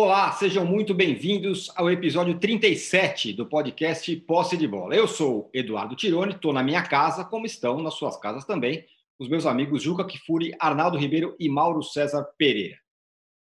[0.00, 4.94] Olá, sejam muito bem-vindos ao episódio 37 do podcast Posse de Bola.
[4.94, 8.86] Eu sou Eduardo Tironi, estou na minha casa, como estão nas suas casas também,
[9.18, 12.76] os meus amigos Juca Kifuri, Arnaldo Ribeiro e Mauro César Pereira.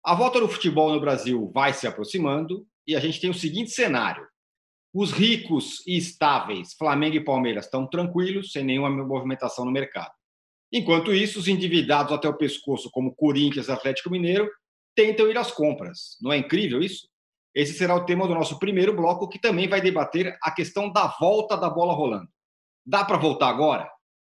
[0.04, 3.70] A volta do futebol no Brasil vai se aproximando e a gente tem o seguinte
[3.70, 4.26] cenário:
[4.92, 10.12] os ricos e estáveis, Flamengo e Palmeiras, estão tranquilos, sem nenhuma movimentação no mercado.
[10.74, 14.50] Enquanto isso, os endividados até o pescoço, como Corinthians e Atlético Mineiro,
[14.98, 16.18] tentam ir às compras.
[16.20, 17.08] Não é incrível isso?
[17.54, 21.16] Esse será o tema do nosso primeiro bloco, que também vai debater a questão da
[21.20, 22.28] volta da bola rolando.
[22.84, 23.88] Dá para voltar agora?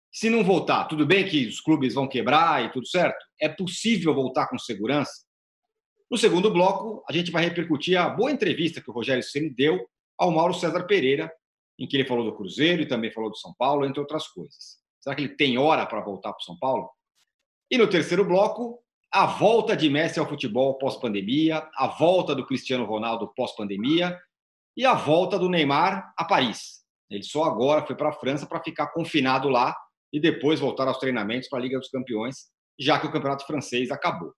[0.09, 3.26] Se não voltar, tudo bem que os clubes vão quebrar e tudo certo?
[3.41, 5.12] É possível voltar com segurança?
[6.09, 9.86] No segundo bloco, a gente vai repercutir a boa entrevista que o Rogério Ceni deu
[10.17, 11.30] ao Mauro César Pereira,
[11.77, 14.77] em que ele falou do Cruzeiro e também falou do São Paulo, entre outras coisas.
[15.02, 16.89] Será que ele tem hora para voltar para o São Paulo?
[17.70, 18.83] E no terceiro bloco,
[19.14, 24.20] a volta de Messi ao futebol pós-pandemia, a volta do Cristiano Ronaldo pós-pandemia
[24.75, 26.81] e a volta do Neymar a Paris.
[27.11, 29.75] Ele só agora foi para a França para ficar confinado lá
[30.11, 32.47] e depois voltar aos treinamentos para a Liga dos Campeões,
[32.80, 34.33] já que o campeonato francês acabou.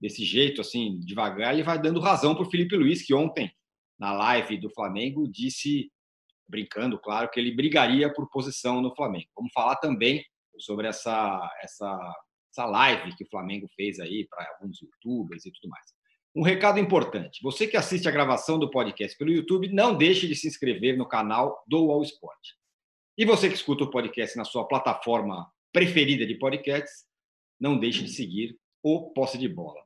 [0.00, 3.52] Desse jeito, assim, devagar, ele vai dando razão para o Felipe Luiz, que ontem,
[3.98, 5.92] na live do Flamengo, disse,
[6.48, 9.28] brincando, claro, que ele brigaria por posição no Flamengo.
[9.36, 10.24] Vamos falar também
[10.58, 12.14] sobre essa, essa
[12.50, 15.86] essa live que o Flamengo fez aí para alguns youtubers e tudo mais.
[16.34, 20.34] Um recado importante: você que assiste a gravação do podcast pelo YouTube, não deixe de
[20.34, 22.38] se inscrever no canal do All Sport.
[23.16, 27.06] E você que escuta o podcast na sua plataforma preferida de podcasts,
[27.60, 29.82] não deixe de seguir o Posse de Bola.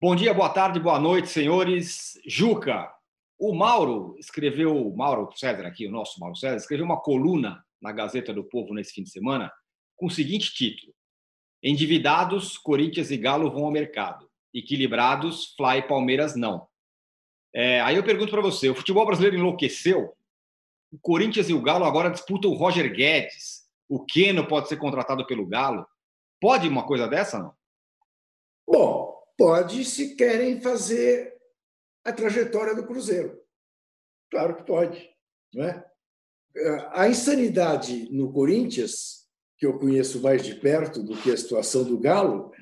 [0.00, 2.20] Bom dia, boa tarde, boa noite, senhores.
[2.26, 2.92] Juca,
[3.38, 7.92] o Mauro escreveu, o Mauro César aqui, o nosso Mauro César, escreveu uma coluna na
[7.92, 9.50] Gazeta do Povo nesse fim de semana
[9.96, 10.92] com o seguinte título:
[11.62, 14.28] Endividados, Corinthians e Galo vão ao mercado.
[14.54, 16.66] Equilibrados, Fly e Palmeiras não.
[17.54, 20.14] É, aí eu pergunto para você: o futebol brasileiro enlouqueceu?
[20.90, 23.66] O Corinthians e o Galo agora disputam o Roger Guedes.
[23.88, 25.86] O Keno pode ser contratado pelo Galo.
[26.40, 27.54] Pode uma coisa dessa, não?
[28.66, 31.34] Bom, pode se querem fazer
[32.04, 33.38] a trajetória do Cruzeiro.
[34.30, 35.10] Claro que pode.
[35.52, 35.84] Não é?
[36.92, 39.27] A insanidade no Corinthians
[39.58, 42.52] que eu conheço mais de perto do que a situação do Galo,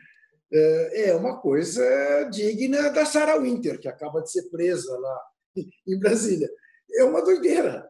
[0.53, 1.85] é, é uma coisa
[2.33, 5.21] digna da Sarah Winter, que acaba de ser presa lá
[5.87, 6.51] em Brasília.
[6.95, 7.89] É uma doideira.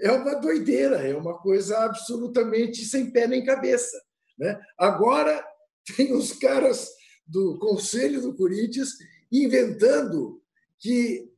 [0.00, 4.00] É uma doideira, é uma coisa absolutamente sem pé nem cabeça.
[4.36, 4.60] Né?
[4.76, 5.44] Agora,
[5.96, 6.90] tem os caras
[7.26, 8.96] do Conselho do Corinthians
[9.30, 10.42] inventando
[10.78, 11.30] que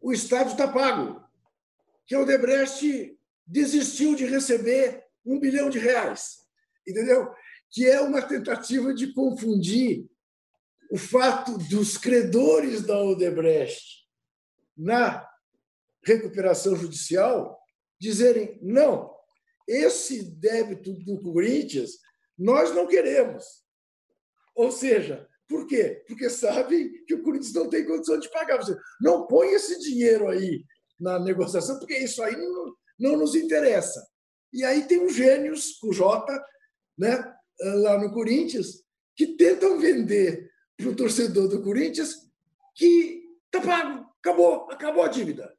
[0.00, 1.22] o estádio está pago,
[2.06, 3.16] que o Debrecht
[3.46, 6.38] desistiu de receber um bilhão de reais,
[6.86, 7.32] entendeu?
[7.70, 10.06] Que é uma tentativa de confundir
[10.90, 14.06] o fato dos credores da Odebrecht
[14.76, 15.26] na
[16.04, 17.58] recuperação judicial
[17.98, 19.14] dizerem não,
[19.66, 21.92] esse débito do Corinthians
[22.36, 23.44] nós não queremos.
[24.54, 26.02] Ou seja, por quê?
[26.06, 28.56] Porque sabem que o Corinthians não tem condição de pagar.
[28.58, 30.64] Você não põe esse dinheiro aí
[30.98, 34.04] na negociação, porque isso aí não, não nos interessa.
[34.52, 36.32] E aí tem os gênios, o Jota,
[36.98, 37.22] né,
[37.60, 38.82] lá no Corinthians,
[39.16, 42.30] que tentam vender para o torcedor do Corinthians
[42.74, 45.52] que está pago, acabou, acabou a dívida.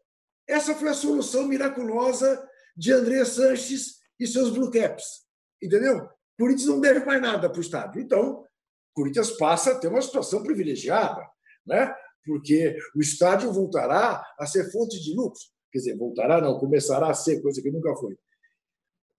[0.47, 5.23] Essa foi a solução miraculosa de André Sanches e seus Blue Caps.
[5.61, 5.97] Entendeu?
[5.97, 6.09] O
[6.39, 8.01] Corinthians não deve mais nada para o estádio.
[8.01, 8.47] Então, o
[8.93, 11.21] Corinthians passa a ter uma situação privilegiada,
[11.65, 11.93] né?
[12.25, 15.39] porque o estádio voltará a ser fonte de lucro.
[15.71, 18.17] Quer dizer, voltará, não, começará a ser, coisa que nunca foi.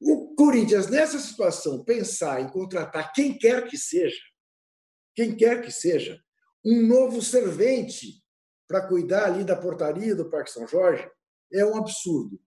[0.06, 4.20] O Corinthians, nessa situação, pensar em contratar quem quer que seja,
[5.14, 6.20] quem quer que seja,
[6.62, 8.22] um novo servente
[8.68, 11.08] para cuidar ali da portaria do Parque São Jorge,
[11.50, 12.38] é um absurdo.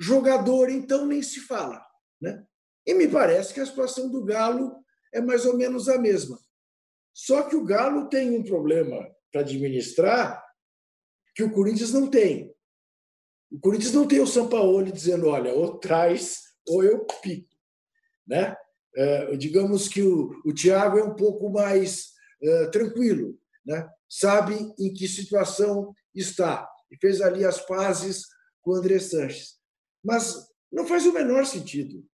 [0.00, 1.84] Jogador, então, nem se fala.
[2.18, 2.46] Né?
[2.86, 4.82] E me parece que a situação do Galo
[5.12, 6.38] é mais ou menos a mesma.
[7.12, 10.42] Só que o Galo tem um problema para administrar
[11.34, 12.54] que o Corinthians não tem.
[13.50, 17.48] O Corinthians não tem o Sampaoli dizendo, olha, ou traz ou eu pico.
[18.26, 18.56] Né?
[18.94, 22.12] É, digamos que o, o Tiago é um pouco mais
[22.42, 23.88] é, tranquilo, né?
[24.08, 28.26] sabe em que situação está, e fez ali as pazes
[28.60, 29.56] com o André Sanches.
[30.04, 32.04] Mas não faz o menor sentido.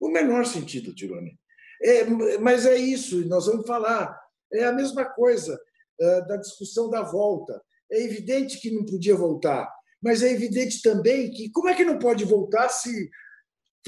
[0.00, 1.38] O menor sentido, Tirone.
[1.82, 2.04] É,
[2.38, 4.18] mas é isso, nós vamos falar.
[4.52, 5.58] É a mesma coisa
[6.00, 7.60] é, da discussão da volta.
[7.90, 9.68] É evidente que não podia voltar,
[10.02, 13.10] mas é evidente também que como é que não pode voltar se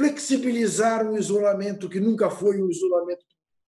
[0.00, 3.22] flexibilizar um isolamento que nunca foi um isolamento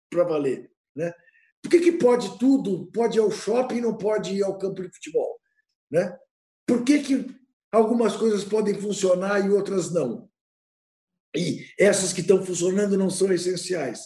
[0.09, 0.71] para valer.
[0.95, 1.13] Né?
[1.61, 2.87] Por que, que pode tudo?
[2.93, 5.41] Pode ir ao shopping e não pode ir ao campo de futebol?
[5.91, 6.17] Né?
[6.65, 7.27] Por que, que
[7.73, 10.31] algumas coisas podem funcionar e outras não?
[11.35, 14.05] E essas que estão funcionando não são essenciais.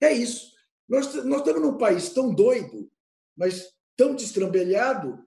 [0.00, 0.52] É isso.
[0.88, 2.88] Nós, nós estamos num país tão doido,
[3.36, 5.20] mas tão destrambelhado,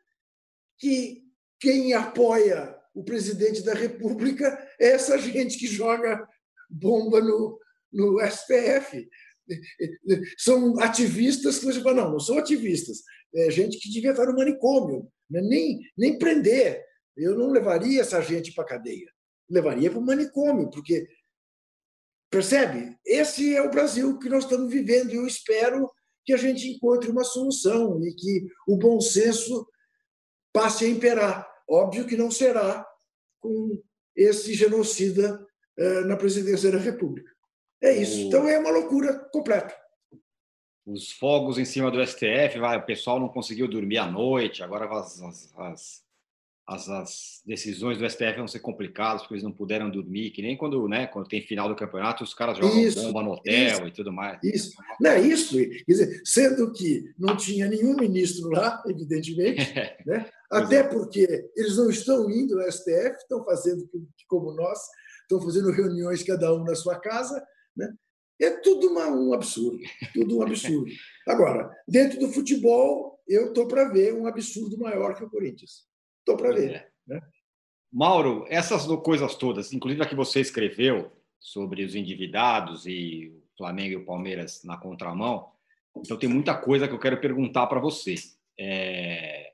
[0.78, 1.22] que
[1.60, 4.46] quem apoia o presidente da República
[4.78, 6.28] é essa gente que joga
[6.70, 7.58] bomba no,
[7.92, 9.08] no SPF.
[10.38, 13.02] São ativistas que você fala, não, não são ativistas,
[13.34, 15.40] é gente que devia estar no manicômio, né?
[15.42, 16.84] nem, nem prender.
[17.16, 19.10] Eu não levaria essa gente para a cadeia,
[19.50, 21.08] levaria para o manicômio, porque,
[22.30, 22.98] percebe?
[23.06, 25.90] Esse é o Brasil que nós estamos vivendo e eu espero
[26.26, 29.66] que a gente encontre uma solução e que o bom senso
[30.52, 31.50] passe a imperar.
[31.68, 32.89] Óbvio que não será
[33.40, 33.82] com
[34.16, 35.46] esse genocida
[35.78, 37.32] eh, na presidência da República.
[37.82, 38.20] É isso.
[38.20, 39.76] Então é uma loucura completa.
[40.86, 44.86] Os fogos em cima do STF, vai, o pessoal não conseguiu dormir à noite, agora
[44.92, 46.10] as, as, as
[46.70, 50.56] as, as, decisões do STF vão ser complicadas, porque eles não puderam dormir, que nem
[50.56, 53.88] quando, né, quando tem final do campeonato, os caras jogam isso, bomba no hotel isso,
[53.88, 54.40] e tudo mais.
[54.44, 54.78] Isso.
[55.02, 59.62] Não é isso, quer dizer, sendo que não tinha nenhum ministro lá, evidentemente,
[60.06, 60.30] né?
[60.52, 60.84] Até é.
[60.84, 63.90] porque eles não estão indo ao STF, estão fazendo
[64.28, 64.80] como nós,
[65.22, 67.94] estão fazendo reuniões cada um na sua casa, né?
[68.42, 69.80] É tudo uma, um absurdo,
[70.14, 70.90] tudo um absurdo.
[71.28, 75.86] Agora, dentro do futebol, eu estou para ver um absurdo maior que o Corinthians.
[76.20, 76.72] Estou para ver.
[76.72, 76.90] É.
[77.06, 77.22] Né?
[77.92, 83.94] Mauro, essas coisas todas, inclusive a que você escreveu sobre os endividados e o Flamengo
[83.94, 85.52] e o Palmeiras na contramão,
[85.98, 88.16] então tem muita coisa que eu quero perguntar para você.
[88.58, 89.49] É...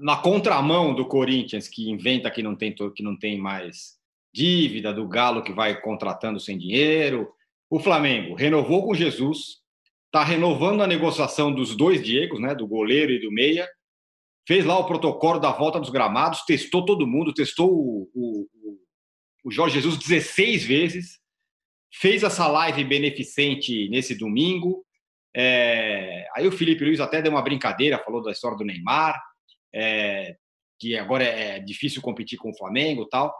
[0.00, 3.98] Na contramão do Corinthians, que inventa que não, tem, que não tem mais
[4.32, 7.32] dívida, do Galo que vai contratando sem dinheiro,
[7.70, 9.62] o Flamengo renovou com Jesus,
[10.06, 13.68] está renovando a negociação dos dois Diegos, né, do goleiro e do meia,
[14.46, 18.46] fez lá o protocolo da volta dos gramados, testou todo mundo, testou o, o,
[19.44, 21.18] o Jorge Jesus 16 vezes,
[21.94, 24.84] fez essa live beneficente nesse domingo.
[25.34, 29.18] É, aí o Felipe Luiz até deu uma brincadeira, falou da história do Neymar,
[29.74, 30.36] é,
[30.78, 33.34] que agora é difícil competir com o Flamengo tal.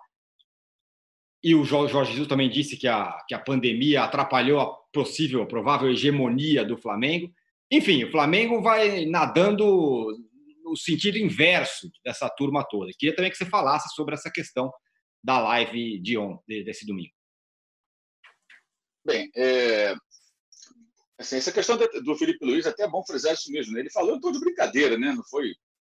[1.42, 5.46] E o Jorge Jesus também disse que a, que a pandemia atrapalhou a possível, a
[5.46, 7.32] provável hegemonia do Flamengo.
[7.70, 9.66] Enfim, o Flamengo vai nadando
[10.64, 12.92] o sentido inverso dessa turma toda.
[12.96, 14.72] Queria também que você falasse sobre essa questão
[15.22, 17.12] da live de ontem, desse domingo.
[19.04, 19.94] Bem, é...
[21.18, 23.72] assim, essa questão do Felipe Luiz, até é bom frisar isso mesmo.
[23.72, 23.80] Né?
[23.80, 25.12] Ele falou em de brincadeira, né?
[25.12, 25.52] não foi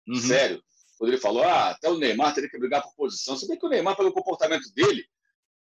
[0.07, 0.15] uhum.
[0.15, 0.63] sério.
[0.98, 3.38] Quando ele falou, ah, até o Neymar teria que brigar por posição.
[3.38, 5.06] Se bem que o Neymar, pelo comportamento dele,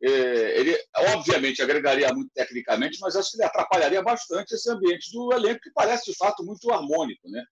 [0.04, 0.78] é, ele
[1.16, 5.72] obviamente agregaria muito tecnicamente, mas acho que ele atrapalharia bastante esse ambiente do elenco, que
[5.72, 7.30] parece de fato muito harmônico.
[7.30, 7.44] Né?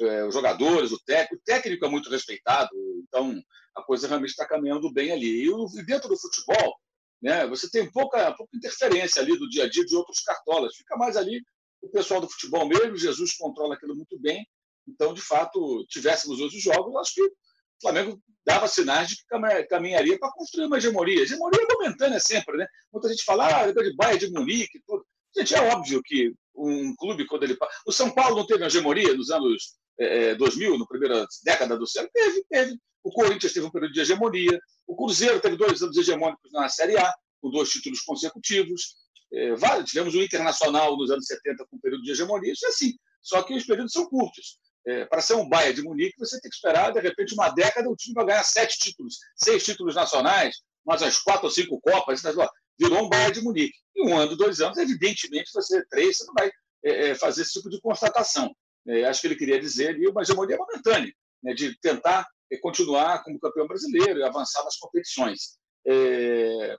[0.00, 1.36] é, os jogadores, o técnico.
[1.36, 2.70] O técnico é muito respeitado,
[3.08, 3.40] então
[3.74, 5.46] a coisa realmente está caminhando bem ali.
[5.46, 6.76] E, dentro do futebol,
[7.20, 10.76] né, você tem pouca, pouca interferência ali do dia a dia de outros cartolas.
[10.76, 11.42] Fica mais ali
[11.80, 12.96] o pessoal do futebol mesmo.
[12.96, 14.46] Jesus controla aquilo muito bem.
[14.88, 17.32] Então, de fato, tivéssemos hoje os jogos, acho que o
[17.80, 21.22] Flamengo dava sinais de que caminharia para construir uma hegemonia.
[21.22, 22.66] Hegemonia momentânea sempre, né?
[22.92, 25.04] Muita gente fala, ah, de Bayern de Munique, tudo.
[25.36, 27.56] Gente, é óbvio que um clube, quando ele.
[27.86, 31.86] O São Paulo não teve hegemonia nos anos é, 2000, é, na primeira década do
[31.86, 32.78] século, teve, teve.
[33.04, 36.96] O Corinthians teve um período de hegemonia, o Cruzeiro teve dois anos hegemônicos na Série
[36.96, 38.96] A, com dois títulos consecutivos.
[39.32, 42.94] É, tivemos o Internacional nos anos 70 com um período de hegemonia, isso é assim.
[43.20, 44.58] Só que os períodos são curtos.
[44.86, 47.90] É, para ser um Bayern de Munique, você tem que esperar, de repente, uma década,
[47.90, 52.22] o time vai ganhar sete títulos, seis títulos nacionais, mais as quatro ou cinco Copas,
[52.78, 53.76] virou um Bayern de Munique.
[53.96, 56.50] Em um ano, dois anos, evidentemente, você três, você não vai
[56.84, 58.54] é, é fazer esse tipo de constatação.
[58.86, 61.12] É, acho que ele queria dizer ali uma hegemonia momentânea,
[61.42, 65.56] né, de tentar é, continuar como campeão brasileiro e avançar nas competições.
[65.84, 66.76] É,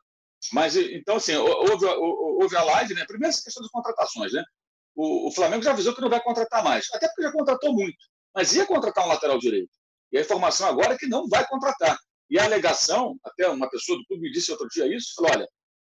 [0.54, 3.06] mas, então, assim, houve, houve a live, né?
[3.06, 4.44] Primeiro, essa questão das contratações, né?
[4.98, 7.98] O, o, Flamengo já avisou que não vai contratar mais, até porque já contratou muito,
[8.34, 9.70] mas ia contratar um lateral direito.
[10.12, 11.96] E a informação agora é que não vai contratar.
[12.32, 15.48] E a alegação, até uma pessoa do clube me disse outro dia isso, falou: olha,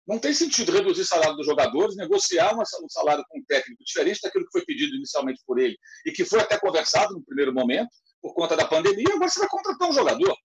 [0.05, 4.19] não tem sentido reduzir o salário dos jogadores, negociar um salário com um técnico diferente
[4.21, 7.89] daquilo que foi pedido inicialmente por ele e que foi até conversado no primeiro momento,
[8.21, 9.05] por conta da pandemia.
[9.13, 10.35] Agora você vai contratar um jogador.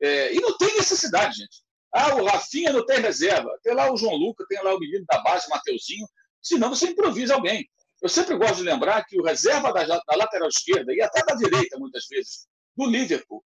[0.00, 1.62] É, e não tem necessidade, gente.
[1.92, 3.50] Ah, o Rafinha não tem reserva.
[3.62, 6.06] Tem lá o João Lucas, tem lá o menino da base, Mateuzinho.
[6.40, 7.68] Senão você improvisa alguém.
[8.00, 11.34] Eu sempre gosto de lembrar que o reserva da, da lateral esquerda e até da
[11.34, 13.44] direita, muitas vezes, do Liverpool,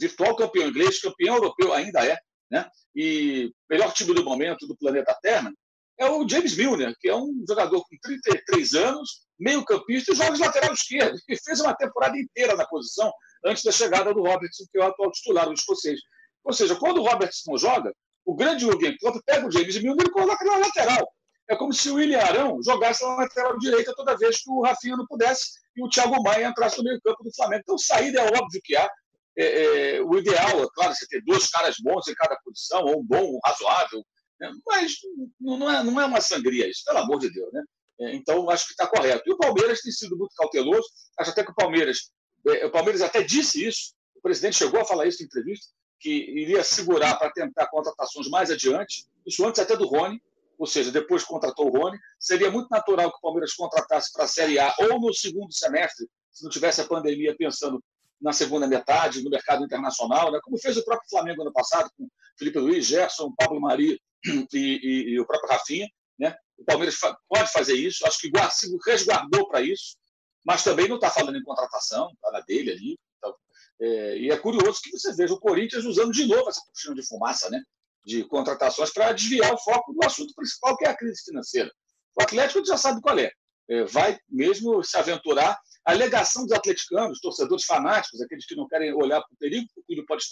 [0.00, 2.18] virtual campeão inglês, campeão europeu ainda é,
[2.50, 2.68] né?
[2.94, 5.52] e melhor time do momento do planeta Terra,
[5.98, 10.32] é o James Milner, que é um jogador com 33 anos, meio campista e joga
[10.32, 11.18] de lateral esquerdo.
[11.28, 13.12] E fez uma temporada inteira na posição
[13.44, 16.00] antes da chegada do Robertson, que é o atual titular, o escocês.
[16.44, 17.94] Ou seja, quando o Robertson não joga,
[18.24, 21.08] o grande Jürgen Klopp pega o James Milner e coloca na lateral.
[21.52, 24.96] É como se o William Arão jogasse na lateral direita toda vez que o Rafinha
[24.96, 27.60] não pudesse e o Thiago Maia entrasse no meio campo do Flamengo.
[27.60, 28.90] Então, saída é óbvio que há.
[29.36, 33.00] É, é, o ideal, é claro, você ter dois caras bons em cada posição, ou
[33.00, 34.02] um bom, um razoável,
[34.40, 34.50] né?
[34.66, 34.94] mas
[35.38, 37.52] não é, não é uma sangria isso, pelo amor de Deus.
[37.52, 37.62] Né?
[38.00, 39.22] É, então, acho que está correto.
[39.26, 40.88] E o Palmeiras tem sido muito cauteloso.
[41.18, 42.12] Acho até que o Palmeiras,
[42.46, 45.66] é, o Palmeiras até disse isso, o presidente chegou a falar isso em entrevista,
[46.00, 50.18] que iria segurar para tentar contratações mais adiante, isso antes até do Rony,
[50.58, 51.98] ou seja, depois contratou o Rony.
[52.18, 56.06] Seria muito natural que o Palmeiras contratasse para a Série A ou no segundo semestre,
[56.30, 57.82] se não tivesse a pandemia, pensando
[58.20, 60.38] na segunda metade, no mercado internacional, né?
[60.42, 65.10] como fez o próprio Flamengo ano passado, com Felipe Luiz, Gerson, Pablo Mari e, e,
[65.10, 65.88] e o próprio Rafinha.
[66.18, 66.34] Né?
[66.56, 66.96] O Palmeiras
[67.28, 69.96] pode fazer isso, acho que se resguardou para isso,
[70.44, 72.98] mas também não está falando em contratação, está na dele ali.
[73.18, 73.34] Então,
[73.80, 77.06] é, e é curioso que você veja o Corinthians usando de novo essa cortina de
[77.06, 77.60] fumaça, né?
[78.04, 81.70] De contratações para desviar o foco do assunto principal, que é a crise financeira.
[82.18, 83.30] O Atlético já sabe qual é.
[83.68, 85.58] é vai mesmo se aventurar.
[85.84, 89.82] A alegação dos atleticanos, torcedores fanáticos, aqueles que não querem olhar para o perigo, o
[89.82, 90.24] clube pode,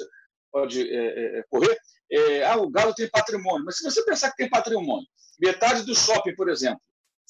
[0.52, 1.76] pode é, é, é, correr,
[2.10, 3.64] é, ah, o Galo tem patrimônio.
[3.64, 5.06] Mas se você pensar que tem patrimônio,
[5.40, 6.80] metade do shopping, por exemplo,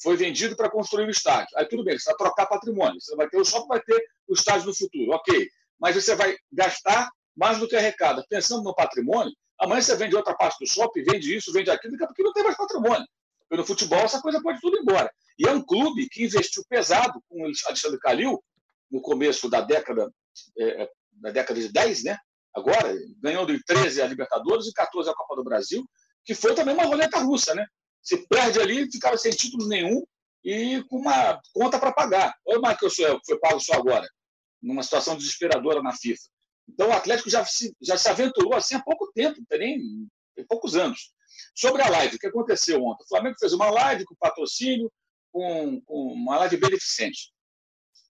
[0.02, 1.48] foi vendido para construir o estádio.
[1.56, 3.00] Aí tudo bem, você vai trocar patrimônio.
[3.00, 5.12] Você vai ter o shopping, vai ter o estádio no futuro.
[5.12, 5.48] Ok.
[5.78, 8.24] Mas você vai gastar mais do que arrecada.
[8.28, 12.22] Pensando no patrimônio, Amanhã você vende outra parte do shopping, vende isso, vende aquilo, pouco
[12.22, 13.06] não tem mais patrimônio.
[13.40, 15.10] Porque no futebol essa coisa pode tudo ir embora.
[15.38, 18.42] E é um clube que investiu pesado com o Alexandre Calil
[18.90, 20.10] no começo da década,
[20.58, 22.18] é, é da década de 10, né?
[22.54, 25.84] Agora, ganhando em 13 a Libertadores e 14 a Copa do Brasil,
[26.24, 27.66] que foi também uma roleta russa, né?
[28.02, 30.02] Se perde ali, ficava sem título nenhum
[30.44, 32.34] e com uma conta para pagar.
[32.46, 34.08] Olha o Michael Suel, que foi pago só agora,
[34.62, 36.22] numa situação desesperadora na FIFA.
[36.72, 40.76] Então, o Atlético já se, já se aventurou assim há pouco tempo, tem, tem poucos
[40.76, 41.12] anos.
[41.54, 43.04] Sobre a live, o que aconteceu ontem?
[43.04, 44.90] O Flamengo fez uma live com patrocínio,
[45.32, 47.32] com, com uma live beneficente.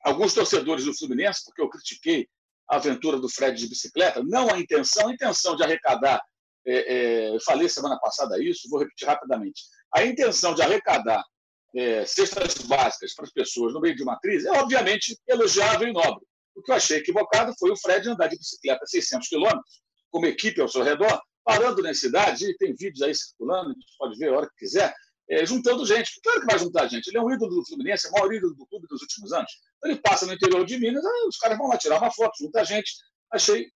[0.02, 2.28] Alguns torcedores do Fluminense, porque eu critiquei
[2.68, 6.22] a aventura do Fred de bicicleta, não a intenção, a intenção de arrecadar,
[6.66, 9.62] é, é, eu falei semana passada isso, vou repetir rapidamente.
[9.92, 11.24] A intenção de arrecadar
[11.74, 15.92] é, cestas básicas para as pessoas no meio de uma crise é, obviamente, elogiável e
[15.92, 16.24] nobre.
[16.60, 20.28] O que eu achei equivocado foi o Fred andar de bicicleta 600 quilômetros, com uma
[20.28, 24.18] equipe ao seu redor, parando na cidade, e tem vídeos aí circulando, a gente pode
[24.18, 24.94] ver a hora que quiser,
[25.30, 26.20] é, juntando gente.
[26.22, 27.08] Claro que vai juntar gente.
[27.08, 29.50] Ele é um ídolo do Fluminense, é o maior ídolo do clube dos últimos anos.
[29.78, 32.62] Então, ele passa no interior de Minas, os caras vão lá tirar uma foto, junta
[32.62, 32.92] gente.
[33.32, 33.70] Achei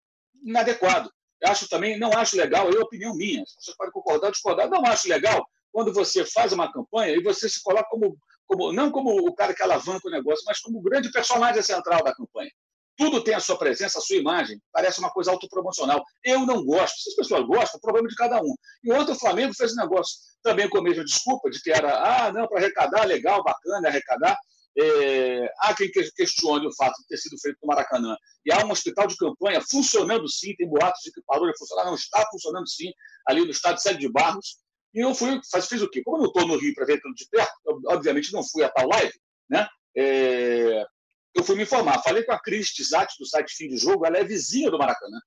[0.44, 1.10] inadequado.
[1.46, 3.44] Acho também, não acho legal, é opinião minha.
[3.44, 4.70] Pessoas podem concordar ou discordar.
[4.70, 8.92] Não acho legal quando você faz uma campanha e você se coloca como, como não
[8.92, 12.52] como o cara que alavanca o negócio, mas como o grande personagem central da campanha.
[12.98, 14.62] Tudo tem a sua presença, a sua imagem.
[14.72, 16.04] Parece uma coisa autopromocional.
[16.24, 16.96] Eu não gosto.
[16.98, 18.56] Se as pessoas gostam, problema de cada um.
[18.84, 21.98] E ontem o Flamengo fez um negócio também com a mesma desculpa, de que era,
[21.98, 24.38] ah, não, para arrecadar, legal, bacana, arrecadar.
[24.76, 28.16] É, há quem questione o fato de ter sido feito no Maracanã.
[28.46, 31.86] E há um hospital de campanha funcionando sim, tem boatos de que parou de funcionar,
[31.86, 32.92] não está funcionando sim,
[33.28, 34.58] ali no estádio Célio de Barros.
[34.94, 36.02] E eu fui, fiz o quê?
[36.04, 38.64] Como eu não estou no Rio para ver tudo de perto, eu, obviamente não fui
[38.64, 39.14] a tal live,
[39.50, 39.68] né?
[39.96, 40.86] É,
[41.36, 42.02] eu fui me informar.
[42.04, 45.20] Falei com a Cris Tizati, do site Fim de Jogo, ela é vizinha do Maracanã.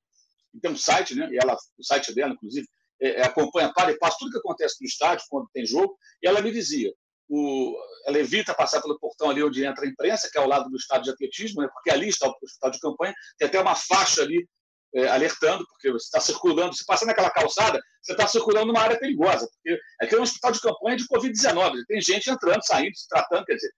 [0.61, 1.29] Tem um site, né?
[1.31, 2.67] E ela, o site dela, inclusive,
[3.01, 6.27] é, é, acompanha para e passa tudo que acontece no estádio, quando tem jogo, e
[6.27, 6.93] ela me dizia.
[7.29, 10.71] O, ela evita passar pelo portão ali onde entra a imprensa, que é ao lado
[10.71, 13.75] do estádio de atletismo, né, porque ali está o hospital de campanha, tem até uma
[13.75, 14.49] faixa ali
[14.95, 18.99] é, alertando, porque você está circulando, se passa naquela calçada, você está circulando numa área
[18.99, 23.09] perigosa, porque aqui é um hospital de campanha de Covid-19, tem gente entrando, saindo, se
[23.09, 23.73] tratando, quer dizer,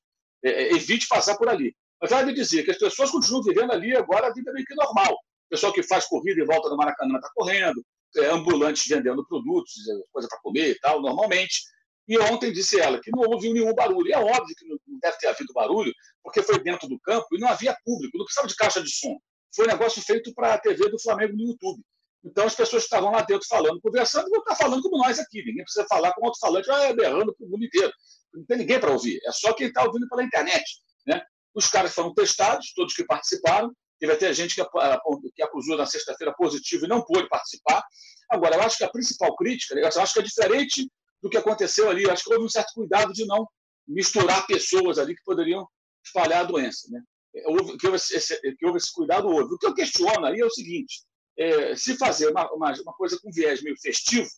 [0.44, 1.75] é, é evite passar por ali.
[2.00, 4.75] Mas ela me dizia que as pessoas continuam vivendo ali agora a vida meio que
[4.75, 5.12] normal.
[5.12, 7.85] O pessoal que faz corrida em volta do Maracanã está correndo,
[8.17, 11.62] é, ambulantes vendendo produtos, é, coisa para comer e tal, normalmente.
[12.07, 14.09] E ontem disse ela que não houve nenhum barulho.
[14.09, 17.38] E é óbvio que não deve ter havido barulho, porque foi dentro do campo e
[17.38, 19.19] não havia público, não precisava de caixa de som.
[19.55, 21.83] Foi um negócio feito para a TV do Flamengo no YouTube.
[22.25, 25.45] Então as pessoas estavam lá dentro falando, conversando, vão estar falando como nós aqui.
[25.45, 27.93] Ninguém precisa falar com outro falante, ah, berrando para o mundo inteiro.
[28.33, 29.19] Não tem ninguém para ouvir.
[29.25, 30.64] É só quem está ouvindo pela internet.
[31.07, 31.23] Né?
[31.55, 33.73] Os caras foram testados, todos que participaram.
[33.99, 37.83] Teve até gente que, acusou na sexta-feira positivo e não pôde participar.
[38.31, 40.88] Agora, eu acho que a principal crítica, eu acho que é diferente
[41.21, 42.05] do que aconteceu ali.
[42.05, 43.47] Eu acho que houve um certo cuidado de não
[43.87, 45.67] misturar pessoas ali que poderiam
[46.05, 46.88] espalhar a doença.
[46.90, 47.02] Né?
[47.47, 49.55] Houve, que, houve esse, que houve esse cuidado, houve.
[49.55, 51.02] O que eu questiono aí é o seguinte:
[51.38, 54.28] é, se fazer uma, uma, uma, coisa com viés meio festivo,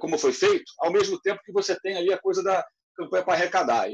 [0.00, 2.64] como foi feito, ao mesmo tempo que você tem ali a coisa da
[2.96, 3.88] campanha para arrecadar.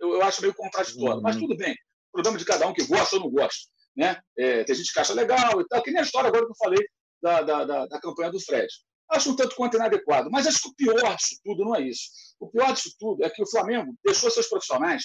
[0.00, 1.22] Eu, eu acho meio contraditório, uhum.
[1.22, 1.76] mas tudo bem.
[2.12, 3.68] Problema de cada um que gosta ou não gosta.
[3.96, 4.20] Né?
[4.36, 6.56] É, tem gente que acha legal e tal, que nem a história agora que eu
[6.56, 6.78] falei
[7.20, 8.68] da, da, da, da campanha do Fred.
[9.10, 12.10] Acho um tanto quanto inadequado, mas acho que o pior disso tudo não é isso.
[12.38, 15.04] O pior disso tudo é que o Flamengo deixou seus profissionais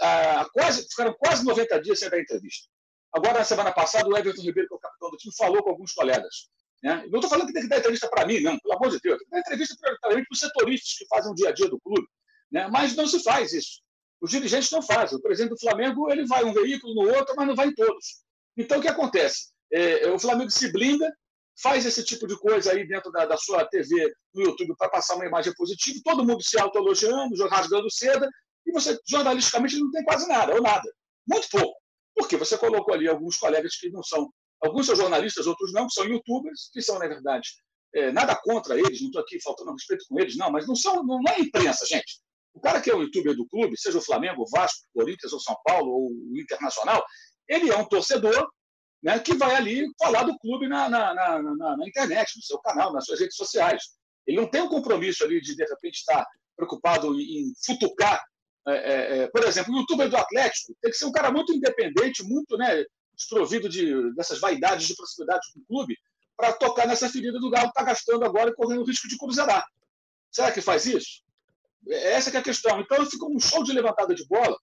[0.00, 2.68] ah, quase, ficaram quase 90 dias sem dar entrevista.
[3.12, 5.70] Agora, na semana passada, o Everton Ribeiro, que é o capitão do time, falou com
[5.70, 6.48] alguns colegas.
[6.82, 7.06] Né?
[7.08, 9.18] Não estou falando que tem que dar entrevista para mim, não, pelo amor de Deus.
[9.18, 11.80] Tem que dar entrevista prioritariamente para os setoristas que fazem o dia a dia do
[11.80, 12.06] clube.
[12.50, 12.66] Né?
[12.68, 13.82] Mas não se faz isso.
[14.24, 15.18] Os dirigentes não fazem.
[15.18, 18.22] O presidente do Flamengo ele vai um veículo no outro, mas não vai em todos.
[18.56, 19.50] Então, o que acontece?
[19.70, 21.14] É, o Flamengo se blinda,
[21.62, 25.16] faz esse tipo de coisa aí dentro da, da sua TV no YouTube para passar
[25.16, 28.26] uma imagem positiva, todo mundo se autoelogiando, rasgando seda,
[28.64, 30.90] e você, jornalisticamente, não tem quase nada, ou nada.
[31.28, 31.78] Muito pouco.
[32.14, 35.92] Porque você colocou ali alguns colegas que não são, alguns são jornalistas, outros não, que
[35.92, 37.50] são youtubers, que são, na verdade,
[37.94, 41.04] é, nada contra eles, não estou aqui faltando respeito com eles, não, mas não são,
[41.04, 42.24] não, não é imprensa, gente.
[42.54, 45.32] O cara que é o youtuber do clube, seja o Flamengo, o Vasco, o Corinthians
[45.32, 47.04] ou São Paulo ou o Internacional,
[47.48, 48.48] ele é um torcedor
[49.02, 52.92] né, que vai ali falar do clube na, na, na, na, internet, no seu canal,
[52.92, 53.82] nas suas redes sociais.
[54.26, 56.24] Ele não tem um compromisso ali de, de repente, estar
[56.56, 58.22] preocupado em futucar
[58.66, 61.52] é, é, é, por exemplo, o youtuber do Atlético tem que ser um cara muito
[61.52, 62.84] independente, muito né,
[63.14, 65.96] desprovido de, dessas vaidades de proximidade com o clube,
[66.36, 69.18] para tocar nessa ferida do Galo que está gastando agora e correndo o risco de
[69.18, 69.64] cruzeirar.
[70.32, 71.22] Será que faz isso?
[71.88, 72.80] Essa é a questão.
[72.80, 74.56] Então ficou um show de levantada de bola.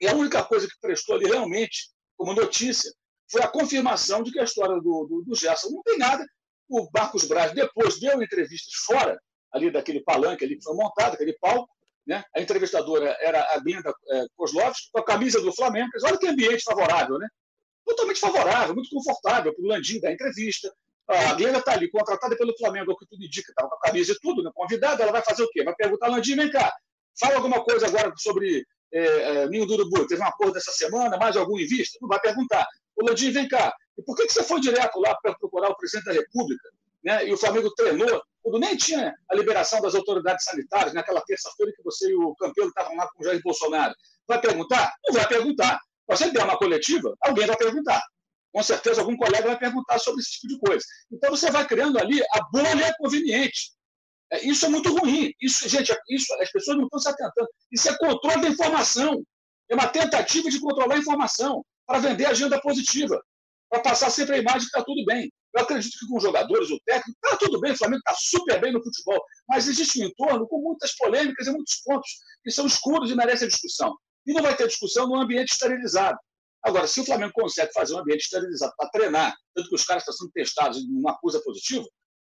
[0.00, 2.90] E a única coisa que prestou ali realmente, como notícia,
[3.30, 6.24] foi a confirmação de que a história do, do, do Gerson não tem nada.
[6.68, 9.20] O Marcos Braz depois deu entrevistas fora
[9.52, 11.68] ali daquele palanque ali que foi montado, aquele palco,
[12.06, 12.24] né?
[12.34, 15.90] A entrevistadora era a Glenda é, Kozlovski, com a camisa do Flamengo.
[16.04, 17.28] Olha que ambiente favorável, né?
[17.84, 20.72] Totalmente favorável, muito confortável para o Landim dar entrevista.
[21.10, 24.18] A Glenda está ali, contratada pelo Flamengo, que tudo indica, estava com a camisa e
[24.20, 24.50] tudo, né?
[24.54, 25.64] convidada, ela vai fazer o quê?
[25.64, 26.72] Vai perguntar, Landim, vem cá,
[27.18, 31.16] fala alguma coisa agora sobre é, é, Ninho do Urubu, teve um acordo essa semana,
[31.16, 31.98] mais algum em vista?
[32.00, 32.64] Não vai perguntar.
[32.96, 35.76] O Landim, vem cá, e por que, que você foi direto lá para procurar o
[35.76, 36.68] presidente da República?
[37.02, 37.26] Né?
[37.26, 41.82] E o Flamengo treinou quando nem tinha a liberação das autoridades sanitárias, naquela terça-feira que
[41.82, 43.94] você e o Campelo estavam lá com o Jair Bolsonaro.
[44.26, 44.94] Vai perguntar?
[45.06, 45.78] Não vai perguntar.
[46.08, 48.02] Você der uma coletiva, alguém vai perguntar.
[48.52, 50.84] Com certeza, algum colega vai perguntar sobre esse tipo de coisa.
[51.12, 53.72] Então, você vai criando ali a bolha conveniente.
[54.32, 55.32] É, isso é muito ruim.
[55.40, 57.48] Isso, gente, isso, as pessoas não estão se atentando.
[57.70, 59.24] Isso é controle da informação.
[59.68, 63.20] É uma tentativa de controlar a informação para vender agenda positiva,
[63.68, 65.30] para passar sempre a imagem que está tudo bem.
[65.54, 68.60] Eu acredito que com os jogadores, o técnico, está tudo bem, o Flamengo está super
[68.60, 72.08] bem no futebol, mas existe um entorno com muitas polêmicas e muitos pontos
[72.44, 73.96] que são escuros e merecem discussão.
[74.26, 76.18] E não vai ter discussão num ambiente esterilizado.
[76.62, 80.02] Agora, se o Flamengo consegue fazer um ambiente esterilizado para treinar, tanto que os caras
[80.02, 81.86] estão sendo testados em uma coisa positiva,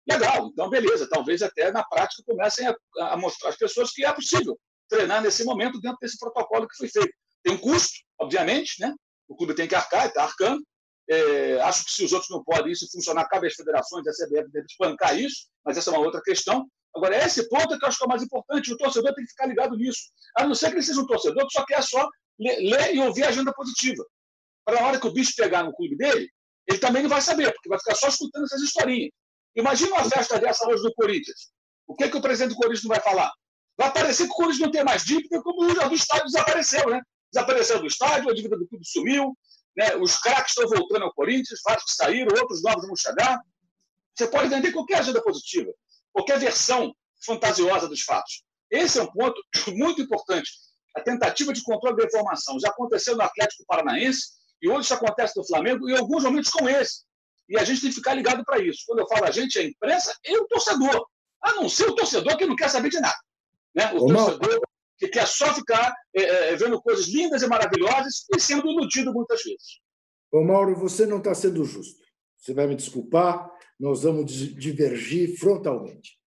[0.09, 2.77] legal, então beleza, talvez até na prática comecem a,
[3.13, 4.59] a mostrar às pessoas que é possível
[4.89, 7.13] treinar nesse momento dentro desse protocolo que foi feito.
[7.43, 8.95] Tem um custo, obviamente, né?
[9.29, 10.63] o clube tem que arcar, está arcando,
[11.09, 14.51] é, acho que se os outros não podem isso funcionar, cabe às federações a CBF
[14.51, 16.67] deve espancar isso, mas essa é uma outra questão.
[16.95, 18.73] Agora, esse ponto é que eu acho que é o mais importante.
[18.73, 20.01] O torcedor tem que ficar ligado nisso.
[20.37, 22.09] A não ser que ele seja um torcedor que só quer só
[22.39, 24.03] ler, ler e ouvir a agenda positiva.
[24.67, 26.29] Para a hora que o bicho pegar no clube dele,
[26.67, 29.11] ele também não vai saber, porque vai ficar só escutando essas historinhas.
[29.55, 31.53] Imagina uma festa dessa hoje do Corinthians.
[31.87, 33.33] O que, é que o presidente do Corinthians não vai falar?
[33.79, 37.01] Vai parecer que o Corinthians não tem mais dívida, como o do estádio desapareceu, né?
[37.33, 39.37] Desapareceu do estádio, a dívida do clube sumiu,
[39.77, 39.95] né?
[39.97, 43.39] Os craques estão voltando ao Corinthians, vários que saíram, outros novos vão chegar.
[44.17, 45.73] Você pode vender qualquer agenda positiva,
[46.13, 46.93] qualquer versão
[47.25, 48.43] fantasiosa dos fatos.
[48.69, 49.41] Esse é um ponto
[49.77, 50.51] muito importante.
[50.97, 55.35] A tentativa de controle da informação já aconteceu no Atlético Paranaense e hoje isso acontece
[55.37, 57.05] no Flamengo, e em alguns momentos com esse.
[57.49, 58.83] E a gente tem que ficar ligado para isso.
[58.87, 61.07] Quando eu falo a gente, é a imprensa e o torcedor.
[61.43, 63.19] A não ser o torcedor que não quer saber de nada.
[63.75, 63.93] Né?
[63.93, 64.61] O Ô, torcedor
[64.99, 69.43] que quer só ficar é, é, vendo coisas lindas e maravilhosas e sendo iludido muitas
[69.43, 69.81] vezes.
[70.33, 72.05] Ô, Mauro, você não está sendo justo.
[72.37, 76.19] Você vai me desculpar, nós vamos divergir frontalmente.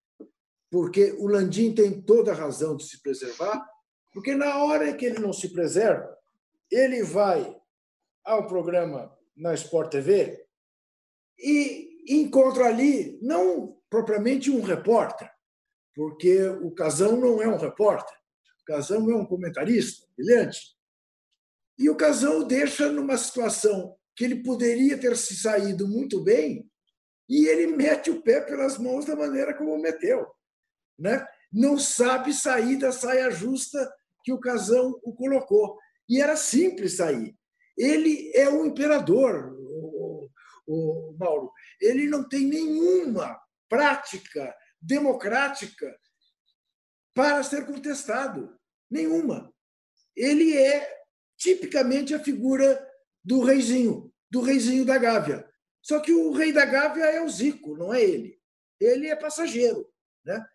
[0.71, 3.65] Porque o Landim tem toda a razão de se preservar,
[4.13, 6.15] porque na hora que ele não se preserva,
[6.71, 7.58] ele vai
[8.29, 10.45] ao programa na Sport TV
[11.37, 15.29] e encontra ali não propriamente um repórter,
[15.95, 18.19] porque o Casão não é um repórter,
[18.69, 20.77] Casão é um comentarista brilhante.
[21.75, 26.69] E o Casão deixa numa situação que ele poderia ter se saído muito bem
[27.27, 30.27] e ele mete o pé pelas mãos da maneira como meteu.
[30.99, 31.25] Né?
[31.51, 33.91] Não sabe sair da saia justa
[34.23, 35.79] que o Casão o colocou.
[36.07, 37.38] E era simples sair.
[37.79, 40.29] Ele é o imperador, o,
[40.67, 41.49] o, o Mauro.
[41.79, 43.39] Ele não tem nenhuma
[43.69, 45.97] prática democrática
[47.13, 48.53] para ser contestado.
[48.91, 49.53] Nenhuma.
[50.13, 50.99] Ele é
[51.37, 52.85] tipicamente a figura
[53.23, 55.49] do reizinho, do reizinho da Gávea.
[55.81, 58.37] Só que o rei da Gávea é o Zico, não é ele.
[58.77, 59.87] Ele é passageiro.
[60.25, 60.45] Né?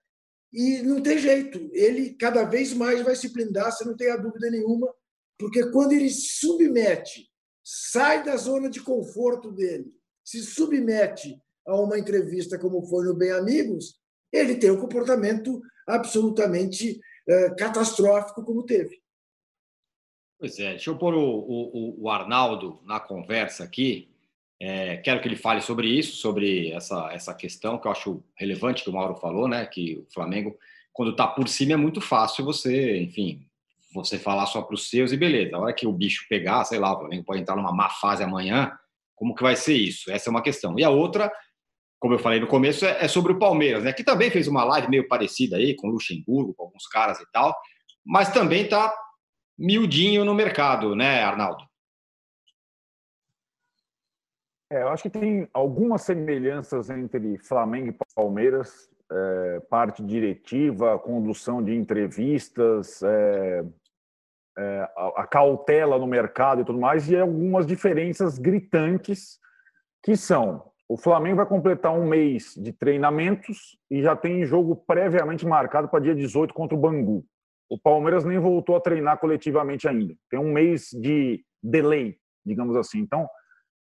[0.53, 1.71] E não tem jeito.
[1.73, 4.95] Ele cada vez mais vai se blindar, você não tem a dúvida nenhuma,
[5.39, 7.29] porque quando ele se submete,
[7.63, 9.93] sai da zona de conforto dele,
[10.25, 13.99] se submete a uma entrevista como foi no Bem Amigos,
[14.33, 19.03] ele tem um comportamento absolutamente uh, catastrófico como teve.
[20.39, 24.11] Pois é, deixa eu pôr o, o, o Arnaldo na conversa aqui.
[24.61, 28.83] É, quero que ele fale sobre isso, sobre essa, essa questão que eu acho relevante
[28.83, 29.67] que o Mauro falou, né?
[29.67, 30.57] Que o Flamengo,
[30.93, 33.47] quando está por cima, é muito fácil você, enfim,
[33.95, 35.57] você falar só para os seus e beleza.
[35.57, 38.23] A hora que o bicho pegar, sei lá, o Flamengo pode entrar numa má fase
[38.23, 38.73] amanhã,
[39.15, 40.11] como que vai ser isso?
[40.11, 40.79] Essa é uma questão.
[40.79, 41.33] E a outra,
[42.01, 43.93] como eu falei no começo, é, é sobre o Palmeiras, né?
[43.93, 47.31] Que também fez uma live meio parecida aí com o Luxemburgo, com alguns caras e
[47.33, 47.55] tal,
[48.05, 48.95] mas também está
[49.57, 51.65] miudinho no mercado, né, Arnaldo?
[54.71, 61.63] É, eu acho que tem algumas semelhanças entre Flamengo e Palmeiras, é, parte diretiva, condução
[61.63, 63.65] de entrevistas, é,
[64.57, 69.39] é, a, a, cautela no mercado e tudo mais, e algumas diferenças gritantes
[70.03, 75.47] que são o Flamengo vai completar um mês de treinamentos e já tem jogo previamente
[75.47, 77.25] marcado para dia 18 contra o Bangu.
[77.71, 80.15] O Palmeiras nem voltou a treinar coletivamente ainda.
[80.29, 82.99] Tem um mês de delay, digamos assim.
[83.01, 83.27] Então,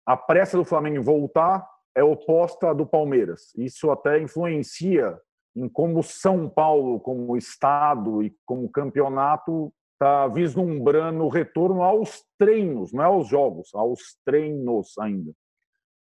[0.05, 3.53] a pressa do Flamengo em voltar é oposta à do Palmeiras.
[3.55, 5.17] Isso até influencia
[5.55, 12.93] em como São Paulo, como estado e como campeonato, está vislumbrando o retorno aos treinos,
[12.93, 15.33] não é aos jogos, aos treinos ainda.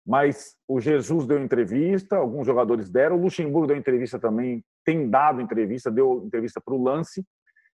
[0.06, 5.40] Mas o Jesus deu entrevista, alguns jogadores deram, o Luxemburgo deu entrevista também, tem dado
[5.40, 7.24] entrevista, deu entrevista para o Lance.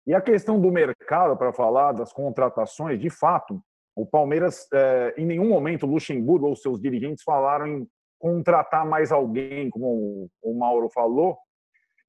[0.05, 3.60] E a questão do mercado, para falar das contratações, de fato,
[3.95, 7.88] o Palmeiras, é, em nenhum momento, o Luxemburgo ou seus dirigentes falaram em
[8.19, 11.38] contratar mais alguém, como o Mauro falou.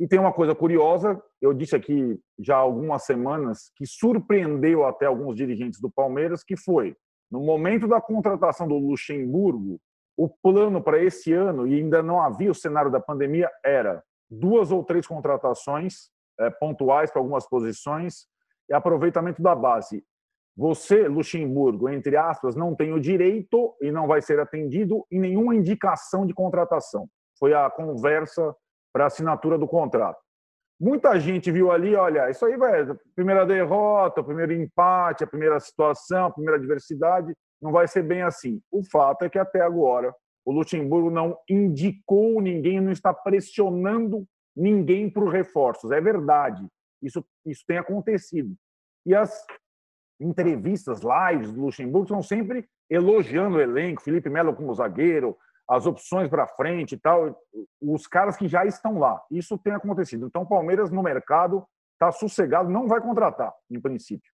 [0.00, 5.04] E tem uma coisa curiosa, eu disse aqui já há algumas semanas, que surpreendeu até
[5.04, 6.96] alguns dirigentes do Palmeiras, que foi,
[7.30, 9.78] no momento da contratação do Luxemburgo,
[10.16, 14.72] o plano para esse ano, e ainda não havia o cenário da pandemia, era duas
[14.72, 16.08] ou três contratações
[16.38, 18.26] é, pontuais para algumas posições
[18.70, 20.02] e aproveitamento da base.
[20.56, 25.54] Você, Luxemburgo, entre aspas, não tem o direito e não vai ser atendido em nenhuma
[25.54, 27.06] indicação de contratação.
[27.38, 28.54] Foi a conversa
[28.92, 30.18] para assinatura do contrato.
[30.80, 36.26] Muita gente viu ali, olha, isso aí vai, primeira derrota, primeiro empate, a primeira situação,
[36.26, 38.60] a primeira adversidade, não vai ser bem assim.
[38.70, 44.26] O fato é que até agora o Luxemburgo não indicou ninguém, não está pressionando
[44.56, 45.90] ninguém para os reforços.
[45.90, 46.66] É verdade,
[47.02, 48.54] isso, isso tem acontecido.
[49.04, 49.44] E as
[50.18, 55.36] entrevistas, lives do Luxemburgo são sempre elogiando o elenco, Felipe Melo como zagueiro,
[55.70, 57.40] as opções para frente e tal,
[57.80, 59.22] os caras que já estão lá.
[59.30, 60.26] Isso tem acontecido.
[60.26, 64.32] Então, o Palmeiras no mercado está sossegado, não vai contratar, em princípio.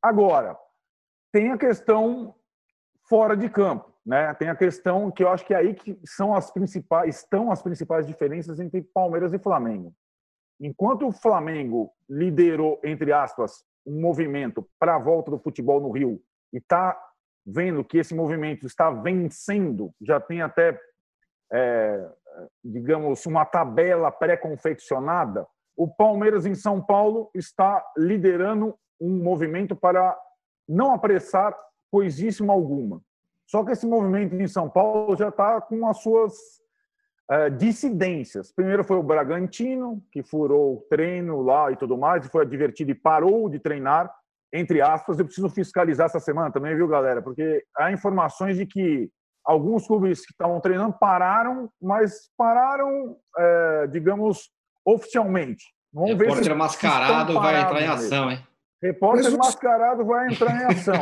[0.00, 0.56] Agora,
[1.32, 2.36] tem a questão
[3.08, 4.32] fora de campo, né?
[4.34, 7.60] Tem a questão que eu acho que é aí que são as principais, estão as
[7.60, 9.92] principais diferenças entre Palmeiras e Flamengo.
[10.60, 16.22] Enquanto o Flamengo liderou, entre aspas, um movimento para a volta do futebol no Rio
[16.52, 16.96] e está
[17.44, 20.78] vendo que esse movimento está vencendo, já tem até,
[21.52, 22.08] é,
[22.64, 30.16] digamos, uma tabela pré-confeccionada, o Palmeiras em São Paulo está liderando um movimento para
[30.68, 31.56] não apressar
[31.90, 33.00] coisíssima alguma.
[33.46, 36.32] Só que esse movimento em São Paulo já está com as suas
[37.30, 38.52] uh, dissidências.
[38.52, 42.92] Primeiro foi o Bragantino, que furou o treino lá e tudo mais, e foi advertido
[42.92, 44.14] e parou de treinar,
[44.52, 45.18] entre aspas.
[45.18, 47.22] Eu preciso fiscalizar essa semana também, viu, galera?
[47.22, 49.10] Porque há informações de que
[49.44, 54.50] alguns clubes que estavam treinando pararam, mas pararam, é, digamos,
[54.84, 55.64] oficialmente.
[55.92, 58.46] Vamos ver se mascarado vai entrar em ação, hein?
[58.82, 59.34] Repórter mas...
[59.34, 60.94] mascarado vai entrar em ação.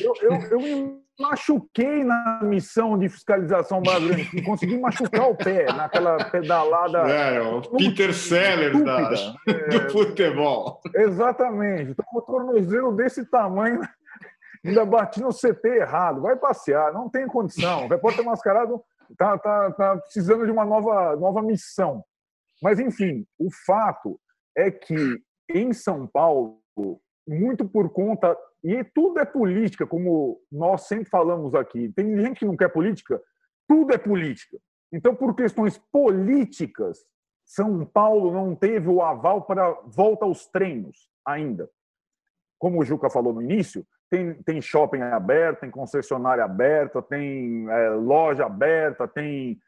[0.00, 6.24] eu, eu, eu me machuquei na missão de fiscalização Bragantino, consegui machucar o pé naquela
[6.30, 6.98] pedalada.
[7.00, 9.12] É, o Peter Sellers da,
[9.46, 10.80] é, do futebol.
[10.94, 11.90] Exatamente.
[11.90, 13.80] Então, o tornozelo desse tamanho
[14.64, 16.22] ainda bati no CT errado.
[16.22, 17.84] Vai passear, não tem condição.
[17.84, 22.02] O repórter mascarado está tá, tá precisando de uma nova, nova missão.
[22.62, 24.18] Mas, enfim, o fato
[24.56, 26.60] é que em São Paulo,
[27.26, 31.92] muito por conta e tudo é política, como nós sempre falamos aqui.
[31.94, 33.20] Tem gente que não quer política,
[33.66, 34.58] tudo é política.
[34.92, 36.98] Então, por questões políticas,
[37.46, 41.70] São Paulo não teve o aval para volta aos treinos ainda.
[42.58, 47.90] Como o Juca falou no início, tem, tem shopping aberto, tem concessionária aberta, tem é,
[47.90, 49.58] loja aberta, tem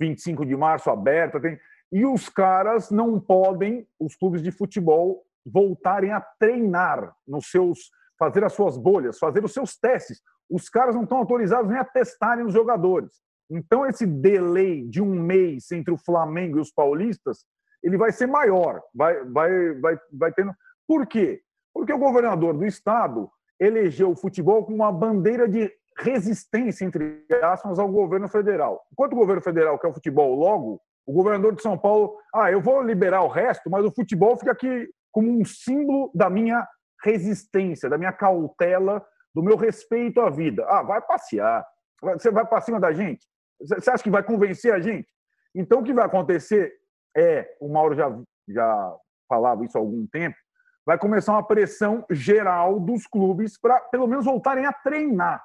[0.00, 1.58] 25 de março aberta, tem...
[1.92, 7.90] e os caras não podem, os clubes de futebol, voltarem a treinar nos seus,
[8.22, 10.22] fazer as suas bolhas, fazer os seus testes.
[10.48, 13.20] Os caras não estão autorizados nem a testarem os jogadores.
[13.50, 17.44] Então, esse delay de um mês entre o Flamengo e os paulistas,
[17.82, 20.52] ele vai ser maior, vai, vai, vai, vai tendo.
[20.86, 21.40] Por quê?
[21.74, 27.80] Porque o governador do estado elegeu o futebol como uma bandeira de resistência, entre aspas,
[27.80, 28.80] ao governo federal.
[28.92, 32.60] Enquanto o governo federal quer o futebol logo, o governador de São Paulo, ah, eu
[32.60, 36.64] vou liberar o resto, mas o futebol fica aqui como um símbolo da minha
[37.02, 40.64] resistência, da minha cautela, do meu respeito à vida.
[40.68, 41.66] Ah, vai passear.
[42.02, 43.26] Você vai para cima da gente?
[43.60, 45.08] Você acha que vai convencer a gente?
[45.54, 46.72] Então, o que vai acontecer
[47.16, 48.10] é, o Mauro já,
[48.48, 48.96] já
[49.28, 50.36] falava isso há algum tempo,
[50.84, 55.44] vai começar uma pressão geral dos clubes para, pelo menos, voltarem a treinar.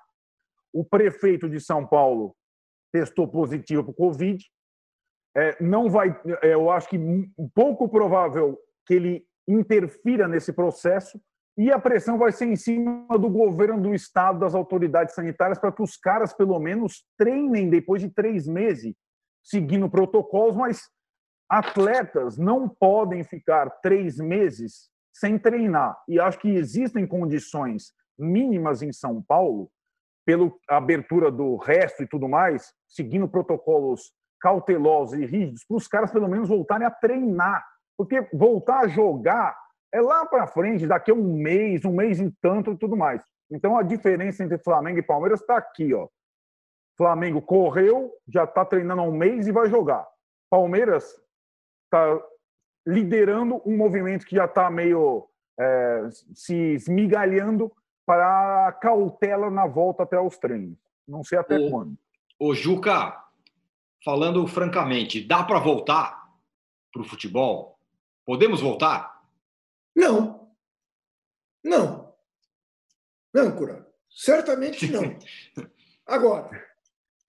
[0.74, 2.36] O prefeito de São Paulo
[2.92, 4.44] testou positivo para o Covid.
[5.36, 6.98] É, não vai, é, eu acho que
[7.54, 11.22] pouco provável que ele interfira nesse processo
[11.58, 15.72] e a pressão vai ser em cima do governo do estado, das autoridades sanitárias, para
[15.72, 18.94] que os caras, pelo menos, treinem depois de três meses,
[19.44, 20.88] seguindo protocolos, mas
[21.50, 25.98] atletas não podem ficar três meses sem treinar.
[26.08, 29.72] E acho que existem condições mínimas em São Paulo,
[30.24, 36.12] pela abertura do resto e tudo mais, seguindo protocolos cautelosos e rígidos, para os caras
[36.12, 37.66] pelo menos voltarem a treinar.
[37.98, 39.58] Porque voltar a jogar
[39.94, 43.22] é lá para frente, daqui a um mês, um mês em tanto e tudo mais.
[43.50, 46.08] Então a diferença entre Flamengo e Palmeiras está aqui, ó.
[46.98, 50.06] Flamengo correu, já está treinando há um mês e vai jogar.
[50.50, 51.16] Palmeiras
[51.86, 52.20] está
[52.86, 55.28] liderando um movimento que já está meio
[55.60, 57.72] é, se esmigalhando
[58.06, 60.78] para a cautela na volta até os treinos.
[61.08, 61.98] Não sei até o, quando.
[62.40, 63.22] O Juca,
[64.04, 66.28] falando francamente, dá para voltar
[66.92, 67.78] para o futebol?
[68.26, 69.17] Podemos voltar?
[69.98, 70.56] Não.
[71.64, 72.16] Não.
[73.34, 73.92] Não, Cura.
[74.08, 75.02] Certamente não.
[76.06, 76.52] Agora,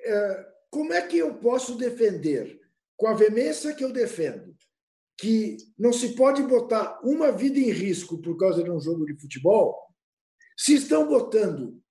[0.02, 2.60] é, como é que eu posso defender,
[2.94, 4.54] com a veemência que eu defendo,
[5.16, 9.18] que não se pode botar uma vida em risco por causa de um jogo de
[9.18, 9.88] futebol,
[10.54, 11.82] se estão botando,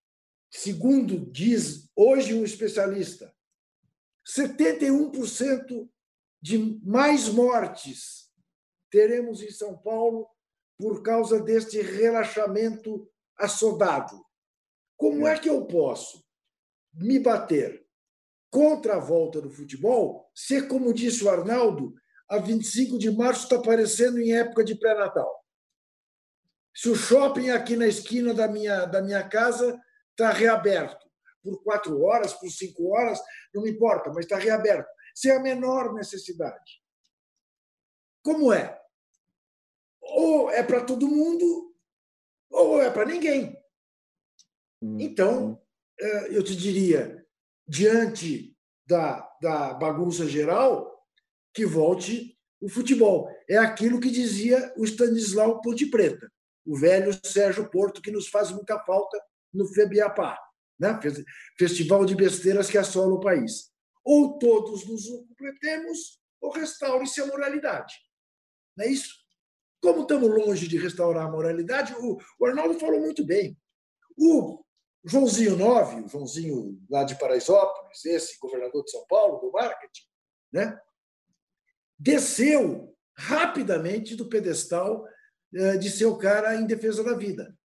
[0.52, 3.34] segundo diz hoje um especialista,
[4.28, 5.90] 71%
[6.40, 8.32] de mais mortes
[8.92, 10.30] teremos em São Paulo
[10.78, 14.24] por causa deste relaxamento assodado.
[14.96, 16.24] Como é que eu posso
[16.94, 17.86] me bater
[18.50, 21.94] contra a volta do futebol se, como disse o Arnaldo,
[22.30, 25.32] a 25 de março está aparecendo em época de pré-natal.
[26.76, 29.80] Se o shopping aqui na esquina da minha, da minha casa
[30.12, 31.08] está reaberto
[31.42, 33.20] por quatro horas, por cinco horas,
[33.54, 36.82] não me importa, mas está reaberto, sem a menor necessidade.
[38.22, 38.78] Como é?
[40.08, 41.76] Ou é para todo mundo,
[42.50, 43.58] ou é para ninguém.
[44.82, 45.62] Hum, então.
[46.00, 47.26] É, eu te diria,
[47.67, 51.04] diante da, da bagunça geral,
[51.54, 53.30] que volte o futebol.
[53.50, 56.32] É aquilo que dizia o Stanislau Ponte Preta,
[56.65, 59.20] o velho Sérgio Porto, que nos faz muita falta
[59.54, 60.38] no FEBIAPA,
[60.80, 61.00] né?
[61.58, 63.72] Festival de Besteiras que assola o país.
[64.04, 67.93] Ou todos nos completemos, ou restaure-se a moralidade.
[68.76, 69.15] Não é isso?
[69.82, 73.58] Como estamos longe de restaurar a moralidade, o, Arnaldo falou muito bem.
[74.18, 74.63] O
[75.06, 80.04] Joãozinho Nove, o Joãozinho lá de Paraisópolis, esse governador de São Paulo, do marketing,
[80.52, 80.80] né?
[81.98, 85.06] desceu rapidamente do pedestal
[85.54, 87.58] eh, de ser o cara em defesa da vida.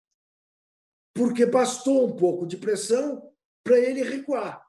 [1.15, 3.31] Porque bastou um pouco de pressão
[3.63, 4.67] para ele recuar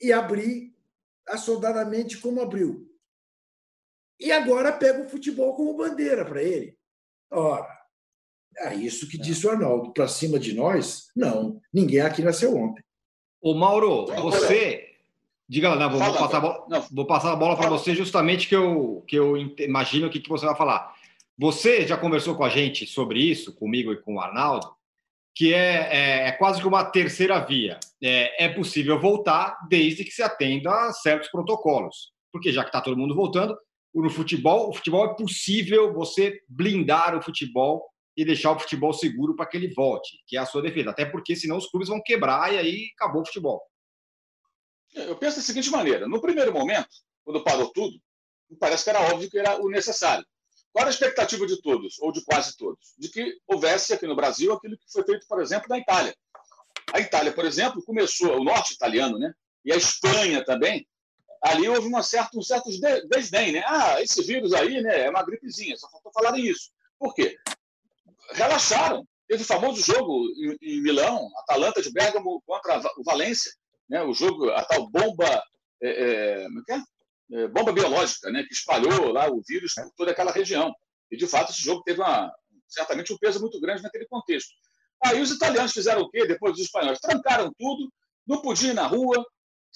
[0.00, 0.74] e abrir
[1.26, 2.88] assodadamente como abriu.
[4.18, 6.76] E agora pega o futebol como bandeira para ele.
[7.30, 7.68] Ora,
[8.58, 9.92] é isso que disse o Arnaldo.
[9.92, 11.60] Para cima de nós, não.
[11.72, 12.82] Ninguém aqui nasceu ontem.
[13.40, 14.86] Ô, Mauro, você
[15.48, 16.86] Diga lá, não, vou, Fala, passar, não.
[16.90, 20.28] vou passar a bola para você justamente que eu, que eu imagino o que, que
[20.28, 20.92] você vai falar.
[21.38, 24.68] Você já conversou com a gente sobre isso, comigo e com o Arnaldo,
[25.34, 27.78] que é, é, é quase que uma terceira via.
[28.02, 32.12] É, é, possível voltar desde que se atenda a certos protocolos.
[32.32, 33.56] Porque já que está todo mundo voltando,
[34.02, 39.36] no futebol, o futebol é possível você blindar o futebol e deixar o futebol seguro
[39.36, 40.90] para que ele volte, que é a sua defesa.
[40.90, 43.62] Até porque senão os clubes vão quebrar e aí acabou o futebol.
[44.94, 46.88] Eu penso da seguinte maneira: no primeiro momento,
[47.24, 47.98] quando parou tudo,
[48.58, 50.24] parece que era óbvio que era o necessário.
[50.72, 52.94] Qual era a expectativa de todos, ou de quase todos?
[52.98, 56.14] De que houvesse aqui no Brasil aquilo que foi feito, por exemplo, na Itália.
[56.92, 59.32] A Itália, por exemplo, começou, o norte italiano, né?
[59.66, 60.86] e a Espanha também,
[61.46, 62.68] ali houve uma certa, um certo
[63.08, 63.52] desdém.
[63.52, 63.62] Né?
[63.66, 66.70] Ah, esse vírus aí né, é uma gripezinha, só faltou falar isso.
[66.98, 67.36] Por quê?
[68.32, 69.06] Relaxaram.
[69.28, 73.52] Teve o famoso jogo em, em Milão, Atalanta de Bergamo contra o Valência,
[73.88, 74.02] né?
[74.02, 75.42] o jogo, a tal bomba,
[75.82, 76.82] é, é, é,
[77.32, 78.44] é, bomba biológica, né?
[78.44, 80.72] que espalhou lá o vírus por toda aquela região.
[81.10, 82.32] E, de fato, esse jogo teve uma,
[82.68, 84.50] certamente um peso muito grande naquele contexto.
[85.04, 86.26] Aí os italianos fizeram o quê?
[86.26, 87.92] Depois dos espanhóis, trancaram tudo,
[88.26, 89.24] não podia ir na rua.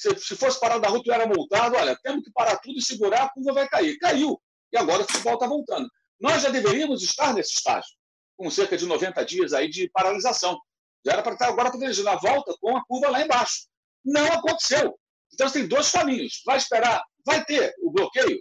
[0.01, 1.77] Se, se fosse parar na rua, tu era multado.
[1.77, 3.99] Olha, temos que parar tudo e segurar, a curva vai cair.
[3.99, 4.41] Caiu.
[4.73, 5.87] E agora o futebol está voltando.
[6.19, 7.91] Nós já deveríamos estar nesse estágio,
[8.35, 10.59] com cerca de 90 dias aí de paralisação.
[11.05, 13.67] Já era para estar agora planejando a volta com a curva lá embaixo.
[14.03, 14.99] Não aconteceu.
[15.35, 16.41] Então você tem dois caminhos.
[16.47, 18.41] Vai esperar, vai ter o bloqueio,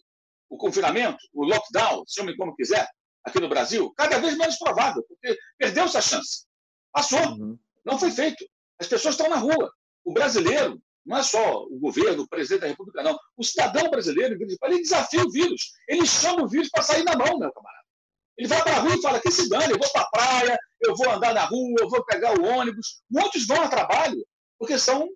[0.49, 2.87] o confinamento, o lockdown, chame como quiser,
[3.25, 6.45] aqui no Brasil, cada vez menos provável, porque perdeu-se a chance.
[6.93, 7.19] Passou.
[7.19, 7.59] Uhum.
[7.85, 8.45] Não foi feito.
[8.79, 9.69] As pessoas estão na rua.
[10.05, 13.17] O brasileiro, não é só o governo, o presidente da República, não.
[13.37, 15.71] O cidadão brasileiro, ele desafia o vírus.
[15.87, 17.79] Ele chama o vírus para sair na mão, meu camarada.
[18.37, 20.57] Ele vai para a rua e fala: que se dane, eu vou para a praia,
[20.81, 23.01] eu vou andar na rua, eu vou pegar o ônibus.
[23.09, 24.25] Muitos vão a trabalho,
[24.57, 25.07] porque são.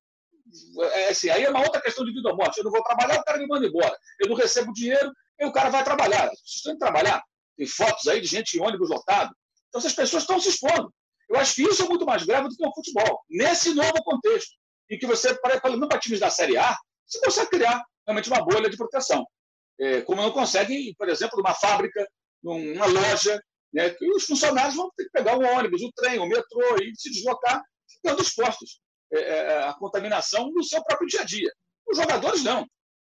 [0.93, 2.57] É, assim, aí é uma outra questão de vida ou morte.
[2.57, 3.97] Eu não vou trabalhar, o cara me manda embora.
[4.19, 6.29] Eu não recebo dinheiro, e o cara vai trabalhar.
[6.29, 7.23] Vocês têm que trabalhar.
[7.57, 9.33] Tem fotos aí de gente em ônibus lotado.
[9.69, 10.93] Então, essas pessoas estão se expondo.
[11.29, 14.55] Eu acho que isso é muito mais grave do que o futebol, nesse novo contexto,
[14.89, 18.69] em que você, para, para times da Série A, você consegue criar realmente uma bolha
[18.69, 19.25] de proteção.
[19.79, 22.07] É, como não consegue, por exemplo, numa fábrica,
[22.43, 23.41] numa loja,
[23.73, 26.93] né, que os funcionários vão ter que pegar o ônibus, o trem, o metrô e
[26.95, 28.79] se deslocar, ficando expostos
[29.11, 31.51] é, é, à contaminação no seu próprio dia a dia.
[31.87, 32.67] Os jogadores não.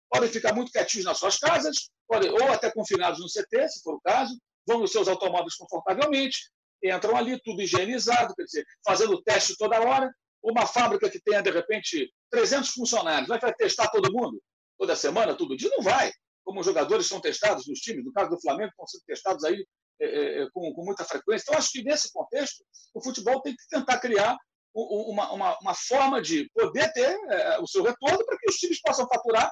[0.09, 3.95] Podem ficar muito quietinhos nas suas casas, podem, ou até confinados no CT, se for
[3.95, 6.49] o caso, vão nos seus automóveis confortavelmente,
[6.83, 10.13] entram ali, tudo higienizado, quer dizer, fazendo teste toda hora.
[10.43, 14.41] Uma fábrica que tenha, de repente, 300 funcionários, vai testar todo mundo?
[14.77, 15.69] Toda semana, todo dia?
[15.69, 16.11] Não vai.
[16.43, 19.65] Como os jogadores são testados nos times, no caso do Flamengo, estão sendo testados aí
[20.01, 21.45] é, é, com, com, muita frequência.
[21.47, 24.37] Então, acho que nesse contexto, o futebol tem que tentar criar
[24.73, 28.81] uma, uma, uma forma de poder ter é, o seu retorno para que os times
[28.81, 29.49] possam faturar.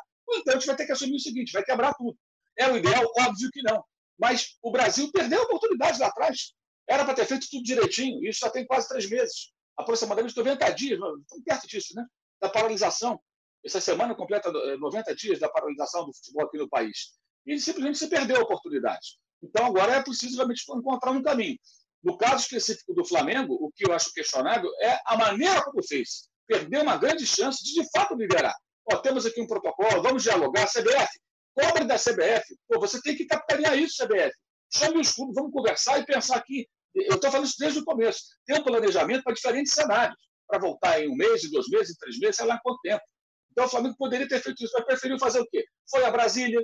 [0.47, 2.17] A gente vai ter que assumir o seguinte: vai quebrar tudo.
[2.57, 3.09] É o ideal?
[3.17, 3.83] Óbvio que não.
[4.19, 6.53] Mas o Brasil perdeu a oportunidade lá atrás.
[6.87, 10.99] Era para ter feito tudo direitinho, isso já tem quase três meses, aproximadamente 90 dias,
[10.99, 12.05] estamos perto disso, né?
[12.41, 13.19] Da paralisação.
[13.63, 17.13] Essa semana completa 90 eh, dias da paralisação do futebol aqui no país.
[17.45, 19.17] E simplesmente se perdeu a oportunidade.
[19.41, 21.57] Então, agora é preciso realmente encontrar um caminho.
[22.03, 26.29] No caso específico do Flamengo, o que eu acho questionável é a maneira como fez.
[26.47, 28.55] Perdeu uma grande chance de, de fato, liderar.
[28.91, 30.67] Ó, temos aqui um protocolo, vamos dialogar.
[30.67, 31.19] CBF,
[31.53, 32.57] cobre da CBF.
[32.67, 34.31] Pô, você tem que capitanear isso, CBF.
[34.73, 38.21] Chame os clubes, vamos conversar e pensar aqui eu estou falando isso desde o começo.
[38.45, 42.35] Tem um planejamento para diferentes cenários, para voltar em um mês, dois meses, três meses,
[42.35, 43.01] sei lá quanto tempo.
[43.51, 45.65] Então o Flamengo poderia ter feito isso, mas preferiu fazer o quê?
[45.89, 46.61] Foi a Brasília,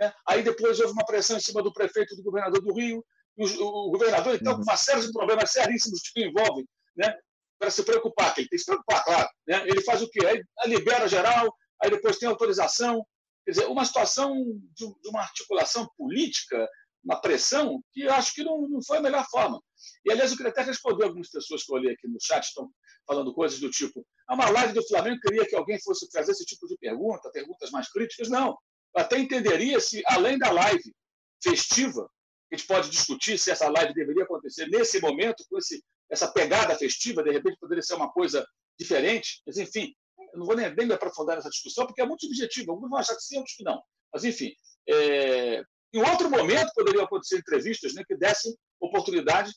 [0.00, 0.12] né?
[0.28, 3.04] aí depois houve uma pressão em cima do prefeito do governador do Rio,
[3.36, 7.14] o, o governador, então, com uma série de problemas seríssimos que envolvem, né?
[7.58, 9.28] para se preocupar, que ele tem que se preocupar, claro.
[9.46, 9.62] Né?
[9.66, 10.24] Ele faz o quê?
[10.26, 13.04] Aí libera geral, aí depois tem autorização.
[13.44, 14.34] Quer dizer, uma situação
[14.74, 16.68] de, de uma articulação política
[17.04, 19.60] uma pressão que eu acho que não, não foi a melhor forma.
[20.04, 22.70] E, aliás, eu queria até responder algumas pessoas que eu olhei aqui no chat, estão
[23.06, 26.44] falando coisas do tipo: ah, uma live do Flamengo queria que alguém fosse fazer esse
[26.44, 28.28] tipo de pergunta, perguntas mais críticas.
[28.28, 28.56] Não.
[28.96, 30.94] Eu até entenderia se, além da live
[31.42, 32.08] festiva,
[32.50, 36.74] a gente pode discutir se essa live deveria acontecer nesse momento, com esse, essa pegada
[36.76, 38.46] festiva, de repente poderia ser uma coisa
[38.78, 39.42] diferente.
[39.46, 39.92] Mas, enfim,
[40.32, 42.72] eu não vou nem, nem me aprofundar nessa discussão, porque é muito subjetivo.
[42.72, 43.82] Alguns vão achar que sim, outros que não.
[44.12, 44.52] Mas, enfim,
[44.88, 45.62] é,
[45.94, 49.52] em outro momento, poderiam acontecer entrevistas né, que dessem oportunidade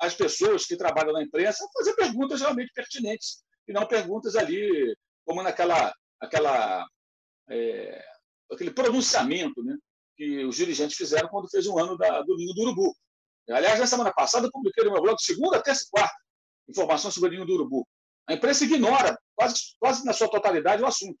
[0.00, 4.96] às pessoas que trabalham na imprensa a fazer perguntas realmente pertinentes, e não perguntas ali,
[5.24, 6.86] como naquela aquela,
[7.48, 8.04] é,
[8.50, 9.76] aquele pronunciamento né,
[10.16, 12.94] que os dirigentes fizeram quando fez um ano da, do Ninho do Urubu.
[13.50, 16.14] Aliás, na semana passada, eu publiquei no meu blog segunda, terça e quarta
[16.68, 17.86] informações sobre o Ninho do Urubu.
[18.28, 21.18] A imprensa ignora, quase, quase na sua totalidade, o assunto.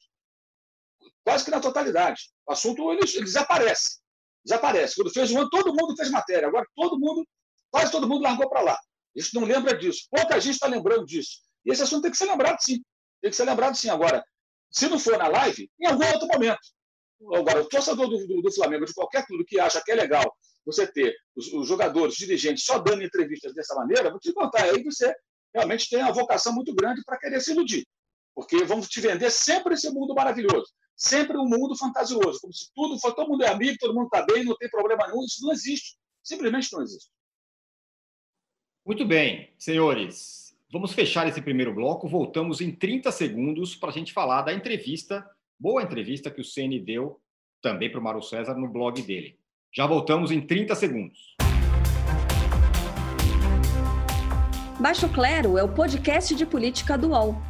[1.24, 2.30] Quase que na totalidade.
[2.46, 4.00] O assunto ele, ele desaparece
[4.44, 4.96] desaparece.
[4.96, 6.48] Quando fez um ano, todo mundo fez matéria.
[6.48, 7.26] Agora todo mundo,
[7.70, 8.78] quase todo mundo largou para lá.
[9.16, 10.06] Gente não lembra disso.
[10.10, 11.38] Pouca gente está lembrando disso.
[11.64, 12.80] E esse assunto tem que ser lembrado sim.
[13.20, 13.90] Tem que ser lembrado sim.
[13.90, 14.24] Agora,
[14.70, 16.60] se não for na live, em algum outro momento.
[17.34, 20.24] Agora, o torcedor do, do, do Flamengo, de qualquer clube que acha que é legal
[20.64, 24.64] você ter os, os, jogadores, os dirigentes só dando entrevistas dessa maneira, vou te contar,
[24.64, 25.14] aí você
[25.54, 27.86] realmente tem uma vocação muito grande para querer se iludir.
[28.34, 32.98] Porque vamos te vender sempre esse mundo maravilhoso, sempre um mundo fantasioso, como se tudo
[33.00, 35.24] for, todo mundo é amigo, todo mundo está bem, não tem problema nenhum.
[35.24, 35.96] Isso não existe.
[36.22, 37.10] Simplesmente não existe.
[38.84, 40.54] Muito bem, senhores.
[40.70, 42.06] Vamos fechar esse primeiro bloco.
[42.06, 45.28] Voltamos em 30 segundos para a gente falar da entrevista,
[45.58, 47.18] boa entrevista que o CN deu
[47.62, 49.38] também para o Mário César no blog dele.
[49.72, 51.36] Já voltamos em 30 segundos.
[54.78, 57.49] Baixo Clero é o podcast de política do UOL.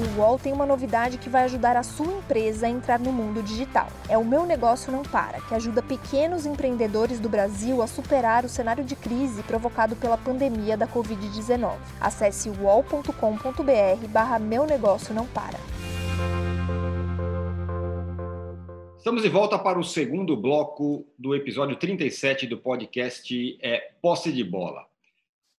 [0.00, 3.42] O UOL tem uma novidade que vai ajudar a sua empresa a entrar no mundo
[3.42, 3.88] digital.
[4.08, 8.48] É o Meu Negócio Não Para, que ajuda pequenos empreendedores do Brasil a superar o
[8.48, 11.76] cenário de crise provocado pela pandemia da Covid-19.
[12.00, 15.58] Acesse uol.com.br barra Meu Negócio Não Para.
[18.96, 24.44] Estamos de volta para o segundo bloco do episódio 37 do podcast é, Posse de
[24.44, 24.89] Bola.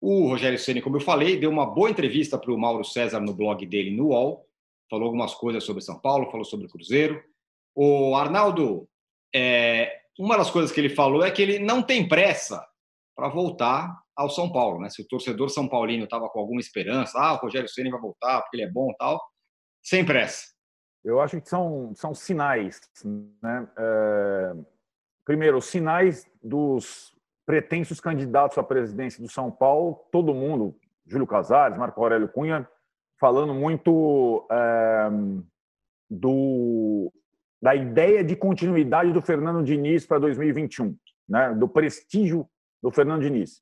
[0.01, 3.35] O Rogério Ceni, como eu falei, deu uma boa entrevista para o Mauro César no
[3.35, 4.47] blog dele no UOL,
[4.89, 7.23] falou algumas coisas sobre São Paulo, falou sobre o Cruzeiro.
[7.75, 8.89] O Arnaldo,
[9.33, 12.65] é, uma das coisas que ele falou é que ele não tem pressa
[13.15, 14.89] para voltar ao São Paulo, né?
[14.89, 18.41] Se o torcedor são paulino estava com alguma esperança, ah, o Rogério Ceni vai voltar
[18.41, 19.21] porque ele é bom, tal,
[19.83, 20.47] sem pressa.
[21.03, 23.67] Eu acho que são são sinais, né?
[23.77, 24.53] É,
[25.23, 27.15] primeiro, sinais dos
[27.45, 30.75] pretensos candidatos à presidência do São Paulo, todo mundo,
[31.05, 32.67] Júlio Casares, Marco Aurélio Cunha,
[33.19, 35.09] falando muito é,
[36.09, 37.11] do,
[37.61, 40.95] da ideia de continuidade do Fernando Diniz para 2021,
[41.29, 42.47] né, do prestígio
[42.81, 43.61] do Fernando Diniz.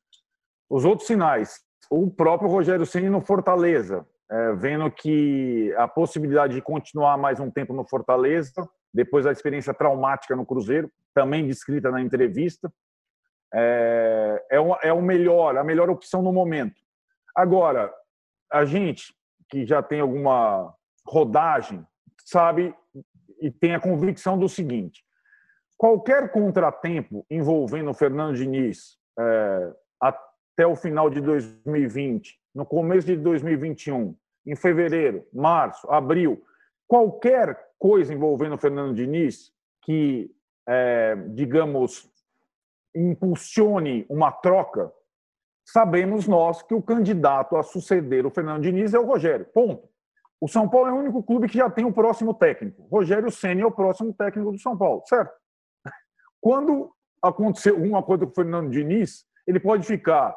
[0.70, 1.60] Os outros sinais,
[1.90, 7.50] o próprio Rogério Ceni no Fortaleza, é, vendo que a possibilidade de continuar mais um
[7.50, 12.72] tempo no Fortaleza, depois da experiência traumática no Cruzeiro, também descrita na entrevista,
[13.54, 16.80] é, é, o, é o melhor, a melhor opção no momento.
[17.36, 17.94] Agora,
[18.52, 19.14] a gente
[19.50, 20.74] que já tem alguma
[21.06, 21.86] rodagem
[22.26, 22.74] sabe
[23.42, 25.04] e tem a convicção do seguinte:
[25.78, 33.16] qualquer contratempo envolvendo o Fernando Diniz é, até o final de 2020, no começo de
[33.16, 36.44] 2021, em fevereiro, março, abril,
[36.88, 39.52] qualquer coisa envolvendo o Fernando Diniz
[39.84, 40.30] que,
[40.68, 42.09] é, digamos,
[43.08, 44.92] impulsione uma troca,
[45.66, 49.46] sabemos nós que o candidato a suceder o Fernando Diniz é o Rogério.
[49.54, 49.88] Ponto.
[50.42, 52.88] O São Paulo é o único clube que já tem o próximo técnico.
[52.90, 55.34] Rogério Senna é o próximo técnico do São Paulo, certo?
[56.40, 56.92] Quando
[57.22, 60.36] acontecer alguma coisa com o Fernando Diniz, ele pode ficar,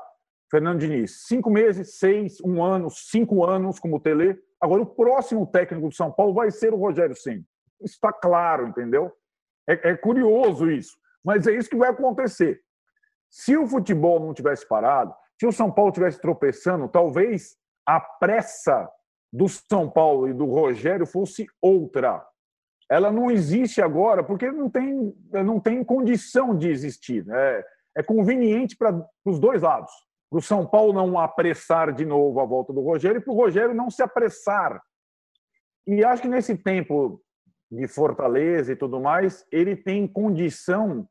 [0.50, 4.36] Fernando Diniz, cinco meses, seis, um ano, cinco anos como Tele.
[4.60, 7.44] Agora, o próximo técnico do São Paulo vai ser o Rogério Senna.
[7.80, 9.12] Está claro, entendeu?
[9.68, 10.96] É, é curioso isso.
[11.24, 12.60] Mas é isso que vai acontecer.
[13.30, 17.56] Se o futebol não tivesse parado, se o São Paulo tivesse tropeçando, talvez
[17.86, 18.88] a pressa
[19.32, 22.24] do São Paulo e do Rogério fosse outra.
[22.90, 27.24] Ela não existe agora porque não tem, não tem condição de existir.
[27.30, 27.64] É,
[27.96, 29.92] é conveniente para os dois lados.
[30.28, 33.36] Para o São Paulo não apressar de novo a volta do Rogério e para o
[33.36, 34.82] Rogério não se apressar.
[35.86, 37.20] E acho que nesse tempo
[37.70, 41.08] de Fortaleza e tudo mais, ele tem condição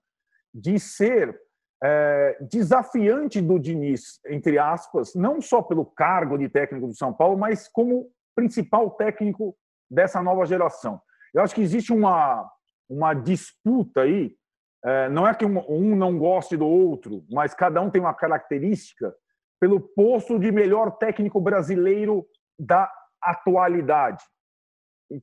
[0.54, 1.40] de ser
[1.84, 7.38] é, desafiante do Diniz, entre aspas, não só pelo cargo de técnico do São Paulo,
[7.38, 9.56] mas como principal técnico
[9.90, 11.02] dessa nova geração.
[11.34, 12.50] Eu acho que existe uma,
[12.90, 14.36] uma disputa aí,
[14.84, 18.14] é, não é que um, um não goste do outro, mas cada um tem uma
[18.14, 19.14] característica
[19.60, 22.26] pelo posto de melhor técnico brasileiro
[22.60, 22.92] da
[23.22, 24.24] atualidade.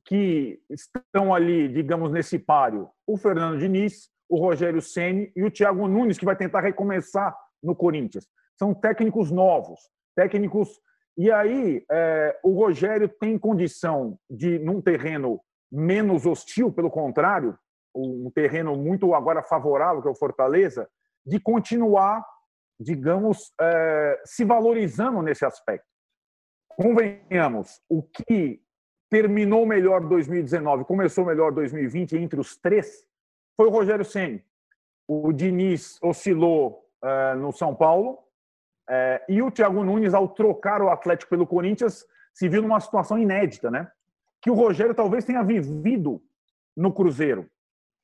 [0.05, 5.87] Que estão ali, digamos, nesse páreo, o Fernando Diniz, o Rogério Ceni e o Thiago
[5.87, 8.27] Nunes, que vai tentar recomeçar no Corinthians.
[8.55, 9.79] São técnicos novos,
[10.15, 10.79] técnicos.
[11.17, 17.57] E aí, é, o Rogério tem condição de, num terreno menos hostil, pelo contrário,
[17.93, 20.87] um terreno muito agora favorável, que é o Fortaleza,
[21.25, 22.23] de continuar,
[22.79, 25.87] digamos, é, se valorizando nesse aspecto.
[26.69, 28.61] Convenhamos, o que
[29.09, 33.08] terminou melhor 2019, começou melhor 2020 entre os três,
[33.59, 34.41] foi o Rogério Ceni.
[35.05, 38.11] O Diniz oscilou uh, no São Paulo
[38.89, 43.19] uh, e o Thiago Nunes, ao trocar o Atlético pelo Corinthians, se viu numa situação
[43.19, 43.91] inédita, né?
[44.41, 46.23] Que o Rogério talvez tenha vivido
[46.73, 47.49] no Cruzeiro.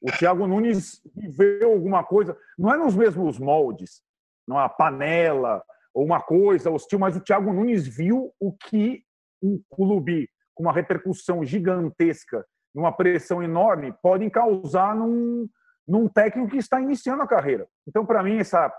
[0.02, 4.04] O Thiago Nunes viveu alguma coisa, não é nos mesmos moldes,
[4.46, 9.06] não é panela ou uma coisa hostil, mas o Thiago Nunes viu o que
[9.42, 12.46] um clube com uma repercussão gigantesca,
[12.76, 15.48] numa pressão enorme, podem causar num,
[15.88, 17.66] num técnico que está iniciando a carreira.
[17.88, 18.70] Então, para mim, essa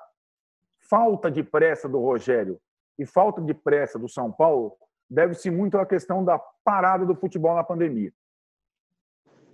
[0.89, 2.61] falta de pressa do Rogério
[2.99, 4.77] e falta de pressa do São Paulo
[5.09, 8.13] deve-se muito à questão da parada do futebol na pandemia.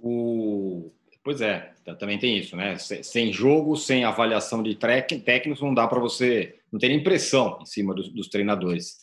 [0.03, 0.91] O...
[1.25, 2.77] Pois é, também tem isso, né?
[2.79, 7.95] Sem jogo, sem avaliação de técnicos, não dá para você não ter impressão em cima
[7.95, 8.97] dos, dos treinadores.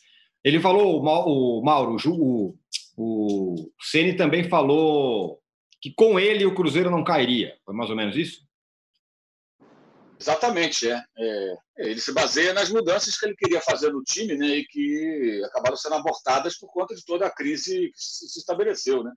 [0.44, 2.54] Ele falou, o Mauro, o,
[2.96, 5.40] o Ceni também falou
[5.80, 7.56] que com ele o Cruzeiro não cairia.
[7.64, 8.42] Foi mais ou menos isso?
[10.20, 11.02] Exatamente, é.
[11.18, 11.54] é.
[11.78, 15.76] Ele se baseia nas mudanças que ele queria fazer no time, né, e que acabaram
[15.76, 19.12] sendo abortadas por conta de toda a crise que se estabeleceu, né,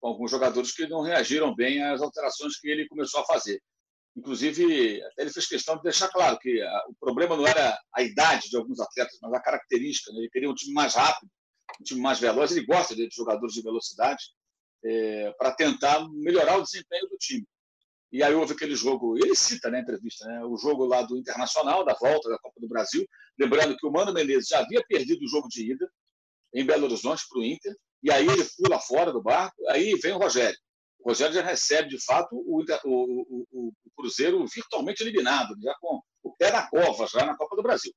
[0.00, 3.60] com alguns jogadores que não reagiram bem às alterações que ele começou a fazer.
[4.16, 8.48] Inclusive, ele fez questão de deixar claro que a, o problema não era a idade
[8.48, 10.10] de alguns atletas, mas a característica.
[10.12, 10.20] Né?
[10.20, 11.30] Ele queria um time mais rápido,
[11.80, 12.50] um time mais veloz.
[12.50, 14.24] Ele gosta de jogadores de velocidade
[14.84, 17.46] é, para tentar melhorar o desempenho do time.
[18.10, 21.84] E aí houve aquele jogo, ele cita na entrevista, né, o jogo lá do Internacional,
[21.84, 23.06] da volta da Copa do Brasil,
[23.38, 25.90] lembrando que o Mano Menezes já havia perdido o jogo de ida
[26.54, 30.12] em Belo Horizonte para o Inter, e aí ele pula fora do barco, aí vem
[30.12, 30.58] o Rogério.
[31.00, 36.00] O Rogério já recebe, de fato, o, o, o, o Cruzeiro virtualmente eliminado, já com
[36.22, 37.92] o pé na cova, já na Copa do Brasil.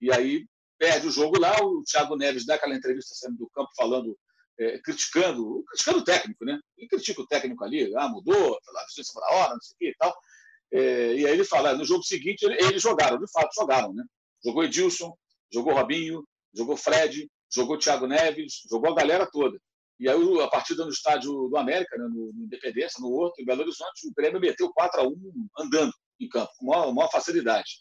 [0.00, 0.46] E aí
[0.78, 4.16] perde o jogo lá, o Thiago Neves dá aquela entrevista saindo do campo falando
[4.58, 6.58] é, criticando, criticando o técnico, né?
[6.76, 9.88] Ele critica o técnico ali, ah, mudou, pela vizinhança da hora, não sei o que
[9.90, 10.16] e tal.
[10.70, 14.04] É, e aí ele fala, no jogo seguinte eles jogaram, de fato jogaram, né?
[14.44, 15.16] Jogou Edilson,
[15.52, 19.58] jogou Robinho, jogou Fred, jogou Thiago Neves, jogou a galera toda.
[19.98, 23.44] E aí a partida no estádio do América, né, no, no Independência, no Horto, em
[23.44, 27.80] Belo Horizonte, o Grêmio meteu 4 a 1 andando em campo, com maior, maior facilidade.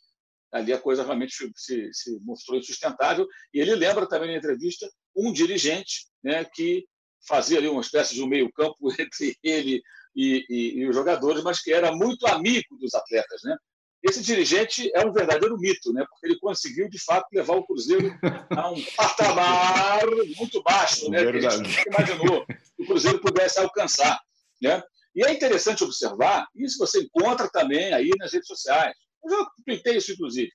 [0.52, 3.28] Ali a coisa realmente se, se mostrou insustentável.
[3.54, 6.86] E ele lembra também na entrevista um dirigente né, que
[7.28, 9.82] fazia ali uma espécie de um meio-campo entre ele
[10.16, 13.42] e, e, e, os jogadores, mas que era muito amigo dos atletas.
[13.44, 13.56] Né?
[14.04, 16.06] Esse dirigente é um verdadeiro mito, né?
[16.10, 18.18] porque ele conseguiu, de fato, levar o Cruzeiro
[18.50, 20.06] a um patamar
[20.38, 21.20] muito baixo, né?
[21.20, 24.20] que a gente nunca imaginou que o Cruzeiro pudesse alcançar.
[24.62, 24.82] Né?
[25.16, 28.96] E é interessante observar, isso você encontra também aí nas redes sociais.
[29.24, 30.52] Eu já tuitei isso, inclusive.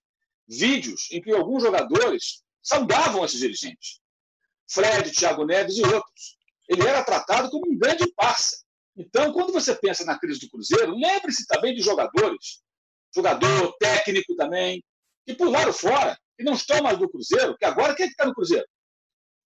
[0.48, 4.00] Vídeos em que alguns jogadores saudavam esses dirigentes.
[4.70, 6.38] Fred, Thiago Neves e outros.
[6.68, 8.62] Ele era tratado como um grande parça.
[8.96, 12.62] Então, quando você pensa na crise do Cruzeiro, lembre-se também de jogadores,
[13.14, 14.82] jogador, técnico também,
[15.26, 18.26] que pularam fora, que não estão mais no Cruzeiro, que agora quem é que está
[18.26, 18.66] no Cruzeiro?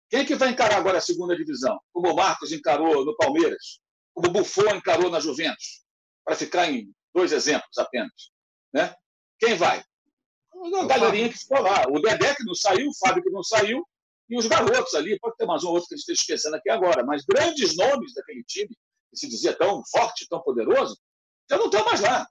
[0.09, 1.79] Quem é que vai encarar agora a segunda divisão?
[1.93, 3.81] Como o Marcos encarou no Palmeiras,
[4.15, 5.83] como o Buffon encarou na Juventus,
[6.25, 8.31] para ficar em dois exemplos apenas.
[8.73, 8.95] Né?
[9.39, 9.83] Quem vai?
[10.53, 11.85] A galerinha que ficou lá.
[11.89, 13.87] O Dedé que não saiu, o Fábio que não saiu,
[14.29, 16.71] e os garotos ali, pode ter mais um outro que a gente esteja esquecendo aqui
[16.71, 18.75] agora, mas grandes nomes daquele time,
[19.11, 20.99] que se dizia tão forte, tão poderoso,
[21.51, 22.27] já não estão mais lá.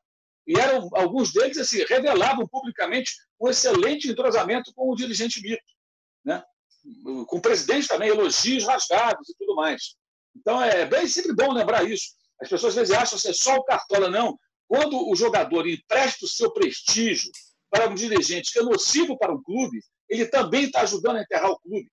[0.47, 5.61] E eram alguns deles assim, revelavam publicamente um excelente entrosamento com o dirigente Mito,
[6.25, 6.43] né?
[7.27, 9.95] com o presidente também, elogios rasgados e tudo mais.
[10.35, 12.15] Então é bem sempre bom lembrar isso.
[12.41, 14.37] As pessoas às vezes acham que é só o Cartola, não.
[14.73, 17.29] Quando o jogador empresta o seu prestígio
[17.69, 21.51] para um dirigente que é nocivo para um clube, ele também está ajudando a enterrar
[21.51, 21.87] o clube.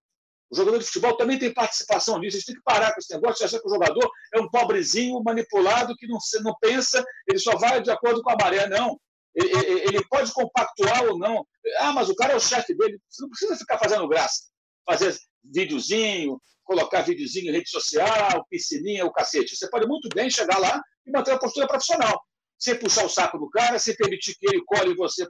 [0.51, 2.39] O jogador de futebol também tem participação nisso.
[2.39, 4.49] A gente tem que parar com esse negócio de achar que o jogador é um
[4.49, 8.67] pobrezinho manipulado que não, não pensa, ele só vai de acordo com a maré.
[8.67, 8.99] Não.
[9.35, 11.47] Ele, ele pode compactuar ou não.
[11.81, 12.99] Ah, mas o cara é o chefe dele.
[13.11, 14.45] Você não precisa ficar fazendo graça.
[14.89, 15.15] Fazer
[15.45, 19.55] videozinho, colocar videozinho em rede social, piscininha, o cacete.
[19.55, 22.19] Você pode muito bem chegar lá e manter a postura profissional.
[22.61, 25.27] Sem puxar o saco do cara, sem permitir que ele colhe você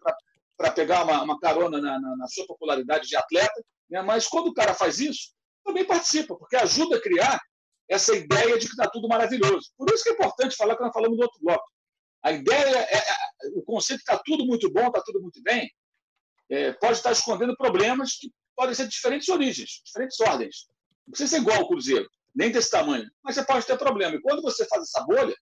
[0.56, 4.02] para pegar uma, uma carona na, na, na, sua popularidade de atleta, né?
[4.02, 5.32] mas quando o cara faz isso,
[5.64, 7.40] também participa, porque ajuda a criar
[7.88, 9.70] essa ideia de que está tudo maravilhoso.
[9.76, 11.64] Por isso que é importante falar que nós falamos do outro bloco.
[12.22, 13.14] A ideia, é, é
[13.54, 15.70] o conceito está tudo muito bom, está tudo muito bem,
[16.50, 20.66] é, pode estar escondendo problemas que podem ser de diferentes origens, diferentes ordens.
[21.06, 24.14] Não precisa ser igual ao Cruzeiro, nem desse tamanho, mas você pode ter problema.
[24.16, 25.34] E quando você faz essa bolha,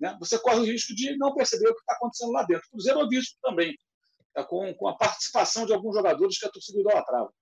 [0.00, 2.66] né, você corre o risco de não perceber o que está acontecendo lá dentro.
[2.68, 3.76] O Cruzeiro ouviu isso também.
[4.36, 7.32] É com, com a participação de alguns jogadores que a torcida idolatrava.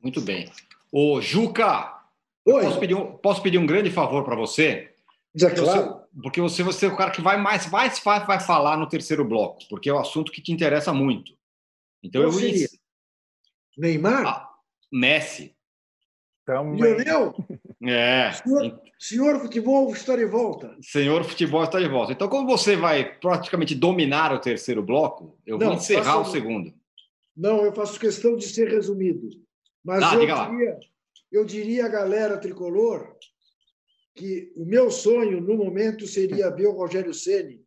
[0.00, 0.52] Muito bem.
[0.92, 1.98] Ô, Juca,
[2.52, 4.94] Posso, pedir um, posso pedir um grande favor para você?
[5.34, 5.82] Já, claro.
[5.82, 8.88] Você, porque você, você é o cara que vai mais vai, vai, vai falar no
[8.88, 11.36] terceiro bloco, porque é o assunto que te interessa muito.
[12.02, 12.68] Então Qual eu seria?
[13.76, 14.26] Neymar?
[14.26, 14.54] Ah,
[14.90, 15.54] Messi.
[16.46, 16.80] Também.
[16.80, 17.34] Lionel?
[17.82, 18.32] É.
[18.32, 20.76] Senhor, senhor, futebol está de volta.
[20.82, 22.12] Senhor futebol está de volta.
[22.12, 26.30] Então, como você vai praticamente dominar o terceiro bloco, eu Não, vou encerrar faço...
[26.30, 26.74] o segundo.
[27.36, 29.28] Não, eu faço questão de ser resumido.
[29.84, 30.80] Mas ah, eu, diria,
[31.30, 33.16] eu diria à galera tricolor
[34.14, 37.64] que o meu sonho, no momento, seria ver o Rogério Ceni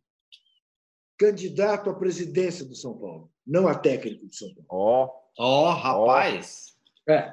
[1.16, 4.66] candidato à presidência do São Paulo, não a técnico do São Paulo.
[4.68, 5.06] Ó,
[5.38, 6.76] oh, oh, rapaz!
[7.08, 7.32] É.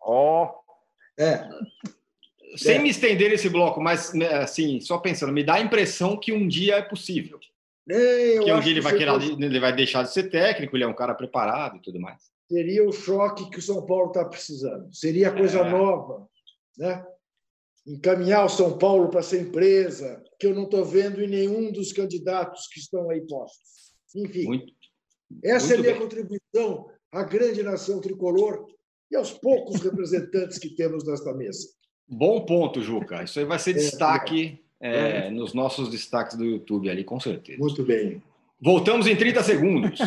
[0.00, 0.46] Ó.
[0.46, 1.22] Oh.
[1.22, 1.48] É.
[2.58, 2.78] Sem é.
[2.78, 6.46] me estender esse bloco, mas né, assim, só pensando, me dá a impressão que um
[6.46, 7.38] dia é possível.
[7.90, 10.86] É, que um dia ele vai, querer, ele vai deixar de ser técnico, ele é
[10.88, 12.22] um cara preparado e tudo mais.
[12.50, 14.94] Seria o choque que o São Paulo está precisando.
[14.94, 15.70] Seria coisa é.
[15.70, 16.26] nova,
[16.76, 17.04] né?
[17.88, 21.92] encaminhar o São Paulo para ser empresa, que eu não estou vendo em nenhum dos
[21.92, 23.94] candidatos que estão aí postos.
[24.14, 24.72] Enfim, muito,
[25.42, 26.02] essa muito é a minha bem.
[26.02, 28.66] contribuição à grande nação tricolor
[29.10, 31.66] e aos poucos representantes que temos nesta mesa.
[32.08, 33.22] Bom ponto, Juca.
[33.22, 35.26] Isso aí vai ser é, destaque é.
[35.26, 37.58] É, nos nossos destaques do YouTube ali, com certeza.
[37.58, 38.22] Muito bem.
[38.60, 40.00] Voltamos em 30 segundos.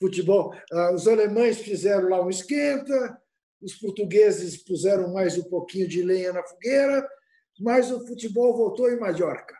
[0.00, 3.20] Futebol, ah, os alemães fizeram lá um esquenta,
[3.60, 7.06] os portugueses puseram mais um pouquinho de lenha na fogueira,
[7.58, 9.56] mas o futebol voltou em Mallorca,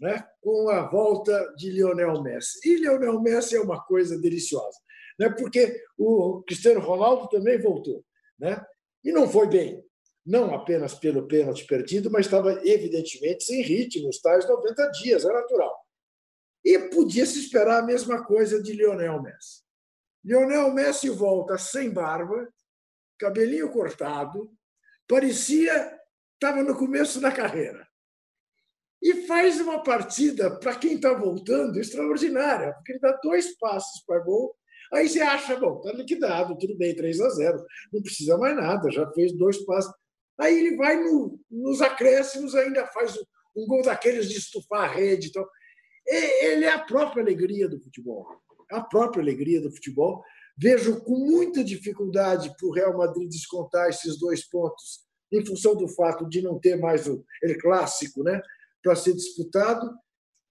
[0.00, 0.24] né?
[0.40, 2.58] com a volta de Lionel Messi.
[2.64, 4.78] E Lionel Messi é uma coisa deliciosa,
[5.18, 5.30] né?
[5.30, 8.04] porque o Cristiano Ronaldo também voltou.
[8.38, 8.60] Né?
[9.04, 9.84] E não foi bem
[10.24, 15.32] não apenas pelo pênalti perdido, mas estava evidentemente sem ritmo, os tais 90 dias, é
[15.32, 15.74] natural.
[16.64, 19.62] E podia se esperar a mesma coisa de Lionel Messi.
[20.22, 22.48] Lionel Messi volta sem barba,
[23.18, 24.50] cabelinho cortado,
[25.08, 25.98] parecia
[26.40, 27.86] estava no começo da carreira.
[29.02, 34.20] E faz uma partida, para quem está voltando, extraordinária, porque ele dá dois passos para
[34.20, 34.54] gol.
[34.92, 38.90] Aí você acha, bom, está liquidado, tudo bem, 3 a 0, não precisa mais nada,
[38.90, 39.92] já fez dois passos.
[40.40, 43.14] Aí ele vai no, nos acréscimos, ainda faz
[43.54, 45.28] um gol daqueles de estufar a rede.
[45.28, 45.46] Então,
[46.06, 48.26] ele é a própria alegria do futebol.
[48.70, 50.22] A própria alegria do futebol.
[50.56, 55.00] Vejo com muita dificuldade para o Real Madrid descontar esses dois pontos,
[55.32, 57.24] em função do fato de não ter mais o
[57.60, 58.40] clássico né,
[58.82, 59.94] para ser disputado.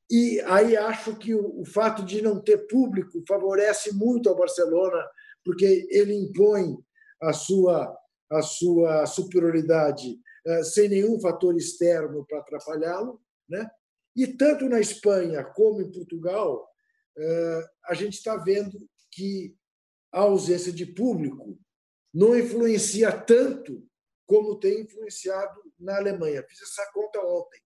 [0.10, 5.04] E aí acho que o, o fato de não ter público favorece muito ao Barcelona,
[5.44, 6.78] porque ele impõe
[7.22, 7.96] a sua
[8.30, 13.22] a sua superioridade eh, sem nenhum fator externo para atrapalhá-lo.
[13.48, 13.70] Né?
[14.16, 16.68] E tanto na Espanha como em Portugal,
[17.18, 18.78] eh, a gente está vendo
[19.12, 19.56] que
[20.12, 21.60] a ausência de público
[22.14, 23.88] não influencia tanto
[24.26, 26.46] como tem influenciado na Alemanha.
[26.48, 27.60] Fiz essa conta ontem.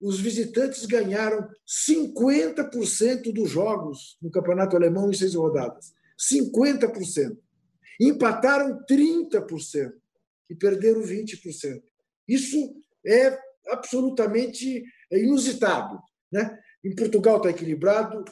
[0.00, 5.94] Os visitantes ganharam 50% dos jogos no campeonato alemão em seis rodadas.
[6.18, 7.38] 50%.
[8.00, 9.92] Empataram 30%
[10.50, 11.82] e perderam 20%.
[12.28, 12.74] Isso
[13.06, 13.38] é
[13.68, 15.98] absolutamente inusitado.
[16.30, 16.58] Né?
[16.84, 18.24] Em Portugal está equilibrado,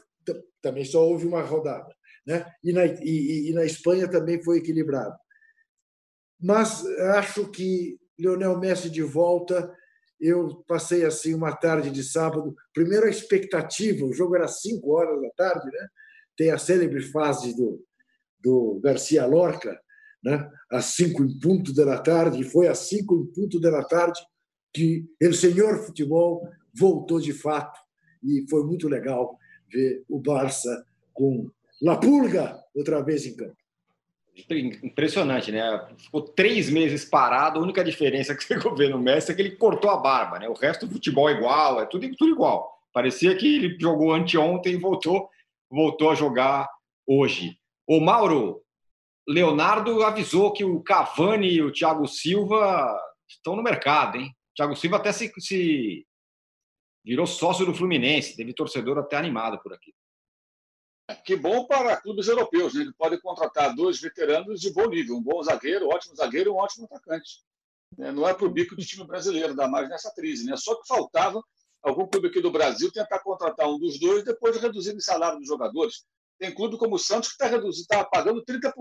[0.61, 1.95] também só houve uma rodada.
[2.27, 2.45] Né?
[2.63, 5.17] E, na, e, e na Espanha também foi equilibrado.
[6.41, 6.85] Mas
[7.17, 9.73] acho que Leonel Messi de volta
[10.21, 12.55] eu passei assim uma tarde de sábado.
[12.73, 15.89] Primeiro a expectativa, o jogo era 5 horas da tarde, né?
[16.37, 17.85] Tem a célebre fase do,
[18.43, 19.81] do Garcia Lorca,
[20.23, 20.51] né?
[20.71, 24.21] às cinco em ponto da tarde, e foi às cinco em ponto da tarde
[24.73, 27.79] que o senhor futebol voltou de fato,
[28.23, 29.37] e foi muito legal
[29.71, 33.57] ver o Barça com La Pulga outra vez em campo.
[34.83, 35.87] Impressionante, né?
[35.99, 37.59] Ficou três meses parado.
[37.59, 40.49] A única diferença que você vê no Messi é que ele cortou a barba, né?
[40.49, 42.73] O resto do futebol é igual, é tudo, tudo igual.
[42.93, 45.29] Parecia que ele jogou anteontem e voltou,
[45.71, 46.69] voltou a jogar
[47.07, 47.59] hoje.
[47.87, 48.63] O Mauro,
[49.27, 54.35] Leonardo avisou que o Cavani e o Thiago Silva estão no mercado, hein?
[54.53, 56.07] O Thiago Silva até se, se
[57.05, 59.95] virou sócio do Fluminense, teve torcedor até animado por aqui.
[61.09, 62.85] É, que bom para clubes europeus, né?
[62.85, 66.53] que podem contratar dois veteranos de bom nível, um bom zagueiro, um ótimo zagueiro e
[66.53, 67.43] um ótimo atacante.
[67.99, 70.45] É, não é para o bico do time brasileiro, ainda mais nessa crise.
[70.47, 70.57] Né?
[70.57, 71.43] Só que faltava
[71.83, 75.39] algum clube aqui do Brasil tentar contratar um dos dois depois de reduzir o salário
[75.39, 76.05] dos jogadores.
[76.39, 78.73] Tem clube como o Santos que está reduzindo, está pagando 30%.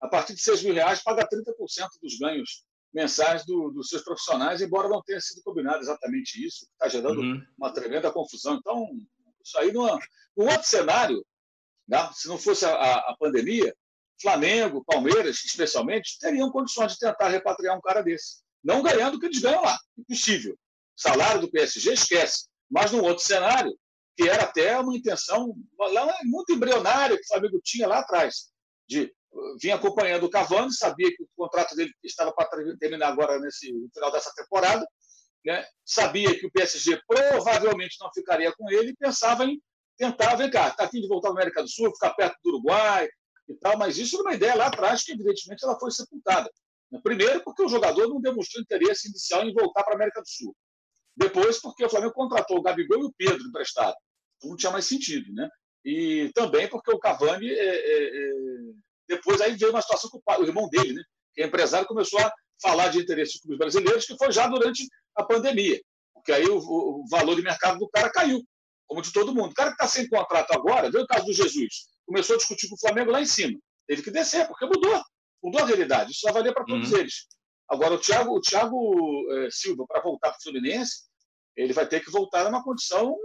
[0.00, 4.60] A partir de 6 mil reais, paga 30% dos ganhos mensais do, dos seus profissionais,
[4.60, 7.40] embora não tenha sido combinado exatamente isso, está gerando uhum.
[7.56, 8.54] uma tremenda confusão.
[8.54, 8.88] Então,
[9.44, 9.98] isso aí, numa,
[10.36, 11.24] num outro cenário,
[11.86, 13.74] né, se não fosse a, a, pandemia,
[14.20, 18.42] Flamengo, Palmeiras, especialmente, teriam condições de tentar repatriar um cara desse.
[18.62, 19.78] Não ganhando o que eles ganham lá.
[19.96, 20.56] Impossível.
[20.96, 22.46] Salário do PSG, esquece.
[22.70, 23.74] Mas num outro cenário,
[24.20, 28.50] que era até uma intenção lá, muito embrionária que o Flamengo tinha lá atrás,
[28.86, 29.10] de
[29.62, 32.48] vinha acompanhando o Cavani, sabia que o contrato dele estava para
[32.78, 34.86] terminar agora nesse no final dessa temporada,
[35.44, 35.64] né?
[35.84, 39.62] sabia que o PSG provavelmente não ficaria com ele e pensava em
[39.96, 43.08] tentar, vem cá, está afim de voltar à América do Sul, ficar perto do Uruguai
[43.48, 46.50] e tal, mas isso era uma ideia lá atrás que, evidentemente, ela foi sepultada.
[47.02, 50.54] Primeiro, porque o jogador não demonstrou interesse inicial em voltar para a América do Sul.
[51.16, 53.94] Depois, porque o Flamengo contratou o Gabigol e o Pedro emprestado.
[54.42, 55.48] Não tinha mais sentido, né?
[55.84, 58.30] E também porque o Cavani, é, é, é...
[59.08, 61.02] depois aí veio uma situação com o, pai, o irmão dele, né?
[61.34, 64.86] Que é empresário, começou a falar de interesse dos clubes brasileiros, que foi já durante
[65.16, 65.80] a pandemia.
[66.12, 68.42] Porque aí o, o valor de mercado do cara caiu,
[68.86, 69.52] como de todo mundo.
[69.52, 72.68] O cara que está sem contrato agora, veio o caso do Jesus, começou a discutir
[72.68, 73.58] com o Flamengo lá em cima.
[73.86, 75.02] Teve que descer, porque mudou.
[75.42, 76.12] Mudou a realidade.
[76.12, 76.98] Isso já valia para todos uhum.
[76.98, 77.26] eles.
[77.68, 81.04] Agora, o Thiago, o Thiago é, Silva, para voltar para o Fluminense,
[81.56, 83.16] ele vai ter que voltar numa condição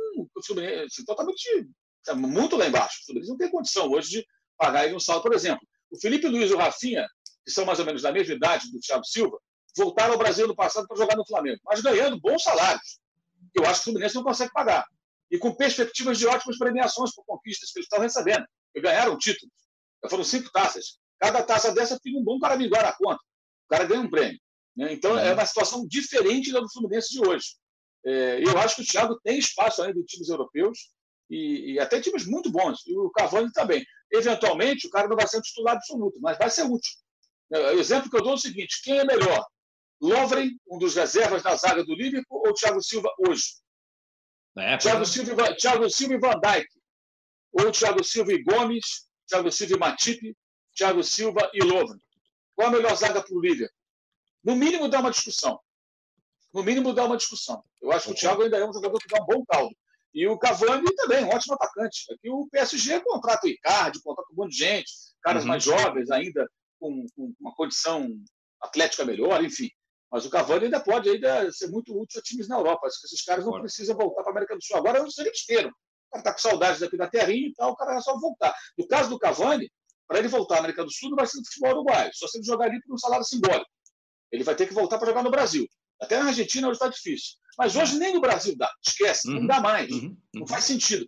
[0.46, 1.68] Fluminense, totalmente
[2.16, 3.00] muito lá embaixo.
[3.02, 5.24] O Fluminense não tem condição hoje de pagar ele um saldo.
[5.24, 7.08] Por exemplo, o Felipe Luiz e o Rafinha,
[7.44, 9.38] que são mais ou menos da mesma idade do Thiago Silva,
[9.76, 13.00] voltaram ao Brasil no passado para jogar no Flamengo, mas ganhando bons salários,
[13.54, 14.86] que eu acho que o Fluminense não consegue pagar.
[15.32, 18.46] E com perspectivas de ótimas premiações por conquistas que eles estão recebendo.
[18.76, 19.54] E ganharam títulos.
[20.10, 21.00] Foram cinco taças.
[21.20, 23.20] Cada taça dessa fica um bom caraminguá na conta.
[23.66, 24.40] O cara ganha um prêmio.
[24.76, 24.94] Né?
[24.94, 27.56] Então, é uma situação diferente da do Fluminense de hoje.
[28.06, 30.92] É, eu acho que o Thiago tem espaço ainda em times europeus
[31.30, 32.86] e, e, até times muito bons.
[32.86, 33.84] E o Cavani também.
[34.14, 36.94] Eventualmente, o cara não vai ser um titular absoluto, mas vai ser útil.
[37.52, 39.44] É, o exemplo que eu dou é o seguinte: quem é melhor?
[40.00, 43.44] Lovren, um dos reservas na zaga do Liverpool, ou Thiago Silva hoje?
[44.58, 46.68] É, Thiago, Silva, Thiago Silva e Van Dijk.
[47.54, 50.38] Ou Thiago Silva e Gomes, Thiago Silva e Matip,
[50.76, 52.00] Thiago Silva e Lovren.
[52.54, 53.76] Qual a melhor zaga para o Liverpool?
[54.44, 55.60] No mínimo, dá uma discussão
[56.56, 57.62] no mínimo, dá uma discussão.
[57.82, 59.76] Eu acho que o Thiago ainda é um jogador que dá um bom caldo.
[60.14, 62.06] E o Cavani também, um ótimo atacante.
[62.14, 64.90] Aqui o PSG contrata o Icardi, contrata um monte de gente,
[65.22, 65.50] caras uhum.
[65.50, 66.50] mais jovens ainda,
[66.80, 68.08] com, com, uma condição
[68.62, 69.70] atlética melhor, enfim.
[70.10, 72.88] Mas o Cavani ainda pode ainda ser muito útil a times na Europa.
[72.88, 73.64] Acho que esses caras não Bora.
[73.64, 74.78] precisam voltar para a América do Sul.
[74.78, 75.70] Agora não sei eles queiram.
[75.70, 78.56] O cara está com saudades aqui da terrinha e tal, o cara é só voltar.
[78.78, 79.70] No caso do Cavani,
[80.08, 82.38] para ele voltar à América do Sul, não vai ser no futebol uruguaio, só se
[82.38, 83.70] ele jogar ali por um salário simbólico.
[84.32, 85.68] Ele vai ter que voltar para jogar no Brasil.
[86.02, 87.36] Até na Argentina hoje está difícil.
[87.58, 88.70] Mas hoje nem no Brasil dá.
[88.86, 89.40] Esquece, uhum.
[89.40, 89.90] não dá mais.
[89.92, 90.00] Uhum.
[90.00, 90.18] uhum.
[90.36, 91.08] Não faz sentido.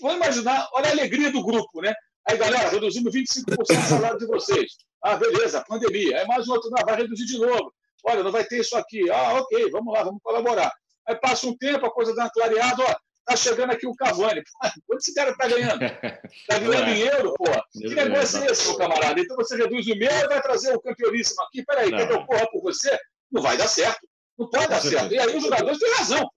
[0.00, 1.92] Vamos imaginar, olha a alegria do grupo, né?
[2.28, 4.72] Aí, galera, reduzimos 25% do salário de vocês.
[5.02, 6.18] Ah, beleza, pandemia.
[6.18, 7.72] Aí mais outro, não, vai reduzir de novo.
[8.04, 9.08] Olha, não vai ter isso aqui.
[9.10, 10.72] Ah, ok, vamos lá, vamos colaborar.
[11.06, 12.94] Aí passa um tempo, a coisa dá uma clareada, ó,
[13.24, 14.42] tá chegando aqui o Cavani.
[14.86, 15.78] Quanto esse cara tá ganhando?
[16.48, 17.44] Tá ganhando em euro, pô.
[17.72, 19.20] Que negócio é esse, meu camarada?
[19.20, 21.64] Então você reduz o meu e vai trazer o campeoníssimo aqui.
[21.64, 22.96] Peraí, quer que eu corra por você?
[23.30, 24.06] Não vai dar certo.
[24.38, 25.12] Não pode dar certo.
[25.12, 26.28] E aí os jogadores têm razão.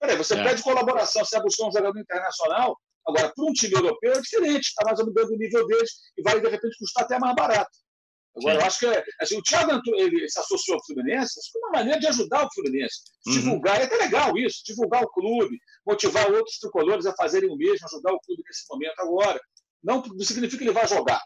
[0.00, 0.42] Peraí, você é.
[0.42, 2.76] pede colaboração, você vai buscar um jogador internacional,
[3.06, 6.22] agora, para um time europeu é diferente, está mais ou menos do nível deles e
[6.22, 7.70] vai, de repente, custar até mais barato.
[8.36, 8.60] Agora, Sim.
[8.60, 11.78] eu acho que é, assim, o Thiago ele se associou ao Fluminense, isso foi uma
[11.78, 13.32] maneira de ajudar o Fluminense, uhum.
[13.34, 17.86] divulgar, é até legal isso, divulgar o clube, motivar outros tricolores a fazerem o mesmo,
[17.86, 19.40] ajudar o clube nesse momento agora.
[19.82, 21.20] Não, não significa que ele vai jogar,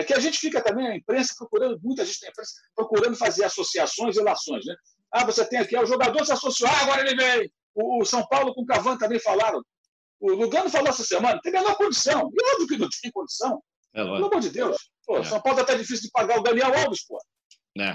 [0.00, 3.44] é que a gente fica também, a imprensa, procurando, muita gente tem imprensa, procurando fazer
[3.44, 4.64] associações e relações.
[4.64, 4.74] Né?
[5.12, 7.52] Ah, você tem aqui, ah, o jogador se associou, ah, agora ele vem.
[7.74, 9.62] O, o São Paulo com o Cavani também falaram.
[10.18, 12.30] O Lugano falou essa semana, tem a menor condição.
[12.32, 13.62] E óbvio que não tem condição.
[13.94, 14.76] É, Pelo amor de Deus.
[15.06, 15.24] Pô, é.
[15.24, 17.18] São Paulo está até difícil de pagar o Daniel Alves, pô.
[17.78, 17.92] É.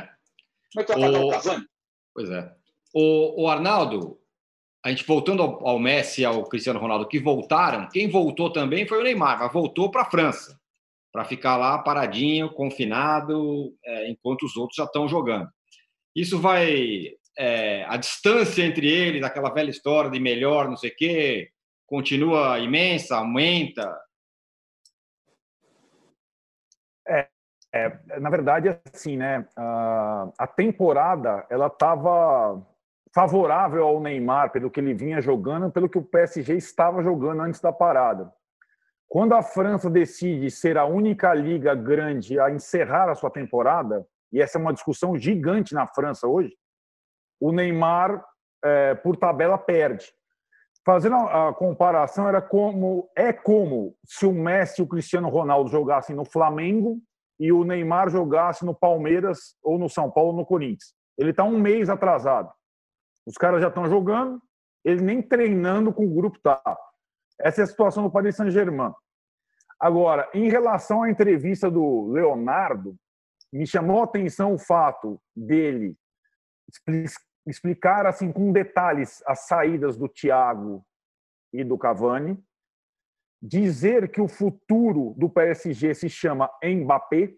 [0.74, 1.66] Como é que vai pagar o, o Cavani?
[2.14, 2.56] Pois é.
[2.94, 4.20] O, o Arnaldo,
[4.84, 8.88] a gente voltando ao, ao Messi e ao Cristiano Ronaldo, que voltaram, quem voltou também
[8.88, 10.60] foi o Neymar, mas voltou para a França.
[11.16, 15.50] Para ficar lá paradinho, confinado, é, enquanto os outros já estão jogando.
[16.14, 17.08] Isso vai.
[17.38, 21.50] É, a distância entre eles, aquela velha história de melhor, não sei o quê,
[21.88, 23.98] continua imensa, aumenta.
[27.08, 27.30] É,
[27.74, 29.48] é, na verdade, assim, né?
[29.58, 32.62] A, temporada ela estava
[33.14, 37.62] favorável ao Neymar pelo que ele vinha jogando, pelo que o PSG estava jogando antes
[37.62, 38.34] da parada.
[39.08, 44.42] Quando a França decide ser a única liga grande a encerrar a sua temporada, e
[44.42, 46.56] essa é uma discussão gigante na França hoje,
[47.40, 48.24] o Neymar,
[48.64, 50.12] é, por tabela, perde.
[50.86, 56.16] Fazendo a, comparação, era como é como se o Messi e o Cristiano Ronaldo jogassem
[56.16, 57.00] no Flamengo
[57.40, 60.94] e o Neymar jogasse no Palmeiras ou no São Paulo ou no Corinthians.
[61.18, 62.52] Ele está um mês atrasado.
[63.26, 64.40] Os caras já estão jogando,
[64.84, 66.62] ele nem treinando com o grupo tá.
[67.40, 68.94] Essa é a situação do Paris Saint-Germain.
[69.80, 72.96] Agora, em relação à entrevista do Leonardo,
[73.52, 75.98] me chamou a atenção o fato dele
[77.46, 80.84] explicar assim com detalhes as saídas do Thiago
[81.54, 82.44] e do Cavani,
[83.42, 87.34] dizer que o futuro do PSG se chama Mbappé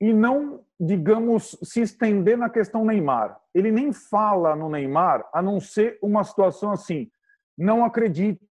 [0.00, 3.38] e não, digamos, se estender na questão Neymar.
[3.54, 7.10] Ele nem fala no Neymar, a não ser uma situação assim.
[7.56, 8.46] Não acredito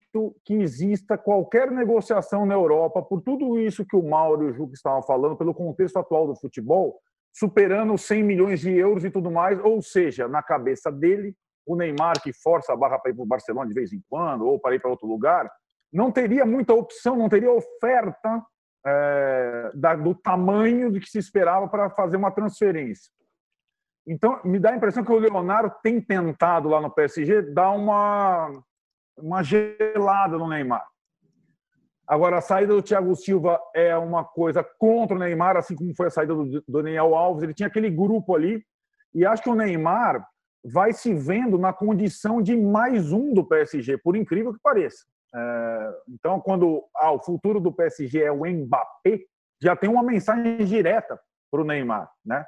[0.44, 4.74] que exista qualquer negociação na Europa por tudo isso que o Mauro e o Juca
[4.74, 7.00] estavam falando, pelo contexto atual do futebol,
[7.32, 9.58] superando 100 milhões de euros e tudo mais.
[9.60, 11.34] Ou seja, na cabeça dele,
[11.66, 14.46] o Neymar, que força a barra para ir para o Barcelona de vez em quando,
[14.46, 15.50] ou para ir para outro lugar,
[15.92, 18.42] não teria muita opção, não teria oferta
[18.86, 23.10] é, da, do tamanho do que se esperava para fazer uma transferência.
[24.06, 28.50] Então, me dá a impressão que o Leonardo tem tentado lá no PSG dar uma,
[29.16, 30.84] uma gelada no Neymar.
[32.06, 36.08] Agora, a saída do Thiago Silva é uma coisa contra o Neymar, assim como foi
[36.08, 37.42] a saída do Daniel Alves.
[37.42, 38.62] Ele tinha aquele grupo ali,
[39.14, 40.26] e acho que o Neymar
[40.64, 45.04] vai se vendo na condição de mais um do PSG, por incrível que pareça.
[45.34, 49.20] É, então, quando ah, o futuro do PSG é o Mbappé,
[49.62, 51.18] já tem uma mensagem direta
[51.50, 52.44] para o Neymar, né?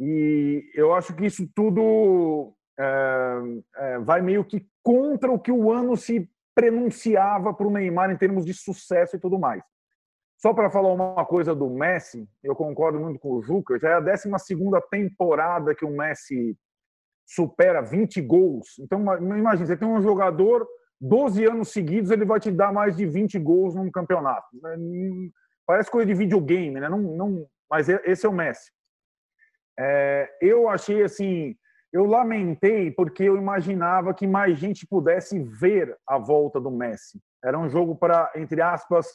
[0.00, 3.38] E eu acho que isso tudo é,
[3.76, 8.16] é, vai meio que contra o que o ano se prenunciava para o Neymar em
[8.16, 9.62] termos de sucesso e tudo mais.
[10.38, 13.94] Só para falar uma coisa do Messi, eu concordo muito com o Juca, já é
[13.94, 14.30] a 12
[14.90, 16.56] temporada que o Messi
[17.26, 18.78] supera 20 gols.
[18.78, 20.66] Então, imagine, você tem um jogador
[20.98, 24.48] 12 anos seguidos ele vai te dar mais de 20 gols num campeonato.
[24.54, 24.74] Né?
[25.66, 26.88] Parece coisa de videogame, né?
[26.88, 28.72] Não, não, mas esse é o Messi.
[29.78, 31.54] É, eu achei assim,
[31.92, 37.20] eu lamentei porque eu imaginava que mais gente pudesse ver a volta do Messi.
[37.42, 39.06] Era um jogo para, entre aspas,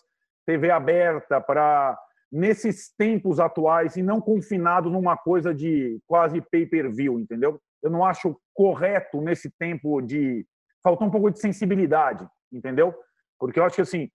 [0.45, 1.97] TV aberta, para
[2.31, 7.59] nesses tempos atuais e não confinado numa coisa de quase pay-per-view, entendeu?
[7.81, 10.45] Eu não acho correto nesse tempo de
[10.83, 12.93] faltou um pouco de sensibilidade, entendeu?
[13.39, 14.09] Porque eu acho que assim,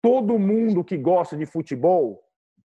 [0.00, 2.22] todo mundo que gosta de futebol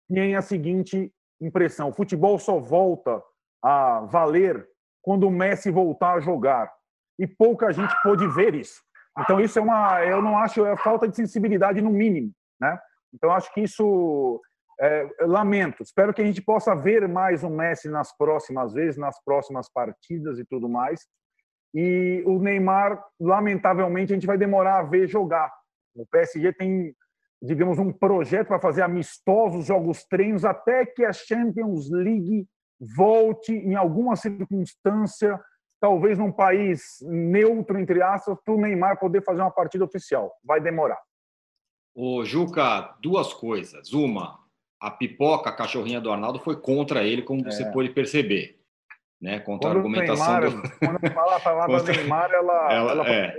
[0.09, 3.21] tem a seguinte impressão: o futebol só volta
[3.63, 4.67] a valer
[5.03, 6.73] quando o Messi voltar a jogar.
[7.19, 8.81] E pouca gente pôde ver isso.
[9.19, 12.79] Então isso é uma, eu não acho é falta de sensibilidade no mínimo, né?
[13.13, 14.41] Então acho que isso
[14.81, 15.83] é, lamento.
[15.83, 20.39] Espero que a gente possa ver mais o Messi nas próximas vezes, nas próximas partidas
[20.39, 21.07] e tudo mais.
[21.75, 25.53] E o Neymar, lamentavelmente, a gente vai demorar a ver jogar.
[25.95, 26.95] O PSG tem,
[27.43, 32.47] digamos, um projeto para fazer amistosos jogos treinos até que a Champions League
[32.97, 35.41] volte em alguma circunstância,
[35.81, 40.33] talvez num país neutro, entre aspas, para o Neymar poder fazer uma partida oficial.
[40.45, 40.99] Vai demorar.
[41.95, 43.93] O Juca, duas coisas.
[43.93, 44.39] Uma,
[44.81, 47.51] a pipoca, a cachorrinha do Arnaldo, foi contra ele, como é.
[47.51, 48.63] você pôde perceber
[49.23, 49.39] né?
[49.39, 50.71] Contra quando a argumentação Neymar, do...
[50.81, 51.95] Quando fala a palavra contra...
[51.95, 53.35] Neymar, ela, ela, ela é.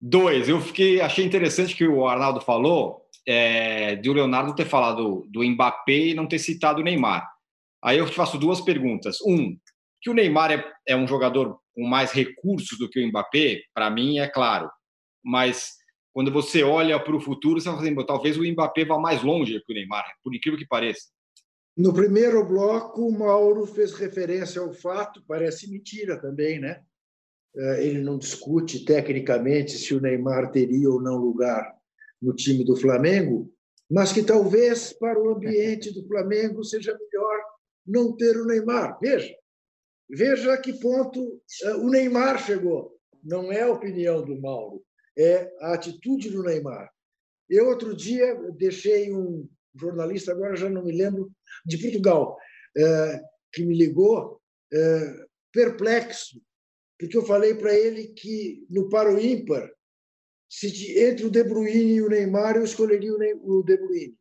[0.00, 5.24] Dois, eu fiquei, achei interessante que o Arnaldo falou é, de o Leonardo ter falado
[5.30, 7.31] do Mbappé e não ter citado o Neymar.
[7.82, 9.18] Aí eu te faço duas perguntas.
[9.26, 9.56] Um,
[10.00, 13.90] que o Neymar é, é um jogador com mais recursos do que o Mbappé, para
[13.90, 14.70] mim é claro.
[15.24, 15.72] Mas
[16.12, 19.60] quando você olha para o futuro, você vai fazer, talvez o Mbappé vá mais longe
[19.64, 21.08] que o Neymar, por incrível que pareça.
[21.76, 26.82] No primeiro bloco, o Mauro fez referência ao fato, parece mentira também, né?
[27.56, 31.74] É, ele não discute tecnicamente se o Neymar teria ou não lugar
[32.20, 33.50] no time do Flamengo,
[33.90, 37.51] mas que talvez para o ambiente do Flamengo seja melhor
[37.86, 38.98] não ter o Neymar.
[39.00, 39.34] Veja,
[40.08, 42.96] veja a que ponto é, o Neymar chegou.
[43.22, 44.82] Não é a opinião do Mauro,
[45.16, 46.90] é a atitude do Neymar.
[47.48, 51.30] Eu, outro dia, deixei um, jornalista, agora já não me lembro,
[51.64, 52.36] de Portugal,
[52.76, 53.20] é,
[53.52, 54.40] que me ligou
[54.72, 56.40] é, perplexo,
[56.98, 59.70] porque eu falei para ele que no paro ímpar,
[60.96, 64.16] entre o De Bruyne e o Neymar, eu escolheria o De Bruyne.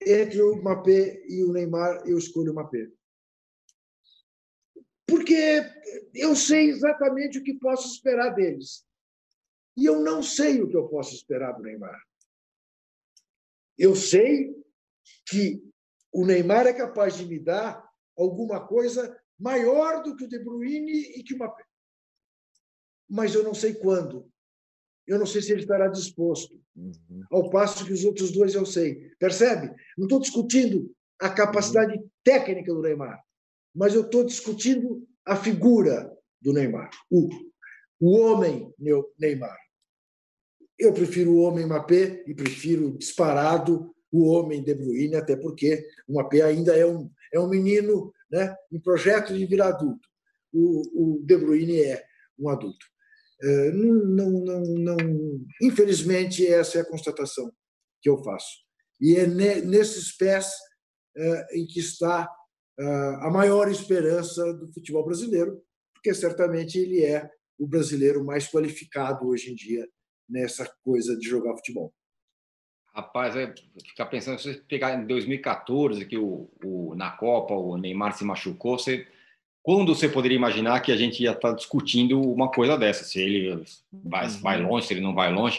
[0.00, 2.90] Entre o Mbappé e o Neymar, eu escolho o Mbappé.
[5.06, 5.62] Porque
[6.14, 8.84] eu sei exatamente o que posso esperar deles.
[9.76, 12.00] E eu não sei o que eu posso esperar do Neymar.
[13.76, 14.54] Eu sei
[15.28, 15.62] que
[16.12, 17.84] o Neymar é capaz de me dar
[18.16, 21.64] alguma coisa maior do que o De Bruyne e que o Mbappé.
[23.08, 24.32] Mas eu não sei quando.
[25.06, 26.60] Eu não sei se ele estará disposto.
[26.74, 27.22] Uhum.
[27.30, 29.10] Ao passo que os outros dois eu sei.
[29.18, 29.74] Percebe?
[29.96, 30.90] Não estou discutindo
[31.20, 32.08] a capacidade uhum.
[32.22, 33.22] técnica do Neymar,
[33.74, 37.28] mas eu estou discutindo a figura do Neymar, o,
[38.00, 38.72] o homem
[39.18, 39.56] Neymar.
[40.78, 46.12] Eu prefiro o homem Mbappé e prefiro disparado o homem De Bruyne, até porque o
[46.12, 50.06] Mbappé ainda é um, é um menino né, em projeto de virar adulto.
[50.52, 52.04] O, o De Bruyne é
[52.38, 52.86] um adulto.
[53.44, 54.96] É, não, não, não,
[55.60, 57.52] infelizmente, essa é a constatação
[58.00, 58.64] que eu faço.
[58.98, 60.50] E é nesses pés
[61.14, 62.26] é, em que está
[62.78, 62.84] é,
[63.20, 67.28] a maior esperança do futebol brasileiro, porque certamente ele é
[67.58, 69.86] o brasileiro mais qualificado hoje em dia
[70.26, 71.92] nessa coisa de jogar futebol.
[72.94, 73.52] Rapaz, é
[73.86, 78.24] ficar pensando, se você pegar em 2014, que o, o, na Copa o Neymar se
[78.24, 79.06] machucou, você,
[79.64, 83.64] quando você poderia imaginar que a gente ia estar discutindo uma coisa dessa, se ele
[83.90, 84.40] vai, uhum.
[84.40, 85.58] vai longe, se ele não vai longe?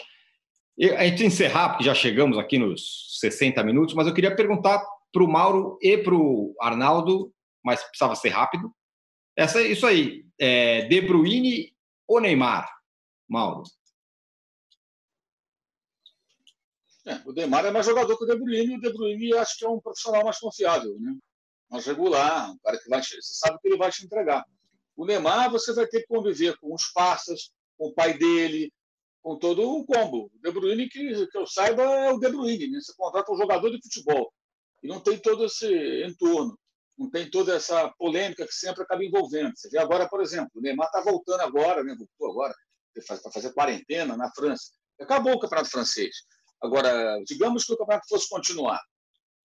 [0.78, 4.80] E a gente encerrar, porque já chegamos aqui nos 60 minutos, mas eu queria perguntar
[5.12, 7.34] para o Mauro e para o Arnaldo,
[7.64, 8.72] mas precisava ser rápido.
[9.34, 11.74] Essa, isso aí, é De Bruyne
[12.06, 12.70] ou Neymar,
[13.28, 13.64] Mauro?
[17.06, 19.58] É, o Neymar é mais jogador que o De Bruyne, e o De Bruyne acho
[19.58, 21.12] que é um profissional mais confiável, né?
[21.70, 24.44] Mais regular, um cara que vai, você sabe que ele vai te entregar.
[24.96, 28.72] O Neymar, você vai ter que conviver com os parceiros, com o pai dele,
[29.22, 30.30] com todo o combo.
[30.34, 32.68] O De Bruyne, que, que eu saiba, é o De Bruyne.
[32.68, 32.80] Né?
[32.80, 34.32] Você contrata um jogador de futebol
[34.82, 36.58] e não tem todo esse entorno,
[36.96, 39.52] não tem toda essa polêmica que sempre acaba envolvendo.
[39.54, 41.94] Você vê agora, por exemplo, o Neymar está voltando agora, né?
[41.94, 42.54] voltou agora
[43.06, 44.72] para fazer quarentena na França.
[44.98, 46.14] Acabou o campeonato francês.
[46.62, 48.80] Agora, digamos que o campeonato fosse continuar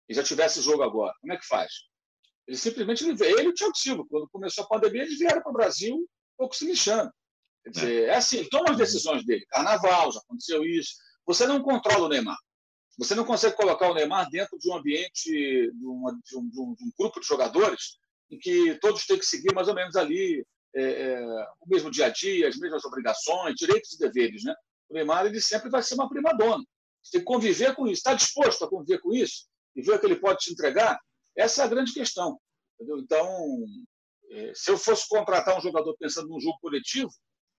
[0.07, 1.71] e já tivesse jogo agora, como é que faz?
[2.49, 5.51] Ele simplesmente ele, ele e o Thiago Silva, quando começou a pandemia, eles vieram para
[5.51, 7.11] o Brasil um pouco se lixando.
[7.63, 8.05] Quer dizer, é.
[8.07, 9.45] é assim, toma as decisões dele.
[9.49, 10.95] Carnaval, já aconteceu isso.
[11.27, 12.37] Você não controla o Neymar.
[12.97, 16.59] Você não consegue colocar o Neymar dentro de um ambiente, de, uma, de, um, de,
[16.59, 17.99] um, de um, grupo de jogadores
[18.31, 20.43] em que todos têm que seguir mais ou menos ali
[20.73, 21.21] é, é,
[21.61, 24.43] o mesmo dia a dia, as mesmas obrigações, direitos e deveres.
[24.43, 24.55] Né?
[24.89, 26.63] O Neymar ele sempre vai ser uma prima dona.
[27.03, 27.99] Você tem que conviver com isso.
[27.99, 29.45] Está disposto a conviver com isso?
[29.75, 30.99] E ver o que ele pode te entregar?
[31.37, 32.39] Essa é a grande questão.
[32.75, 32.99] Entendeu?
[32.99, 33.65] Então,
[34.31, 37.11] é, se eu fosse contratar um jogador pensando num jogo coletivo,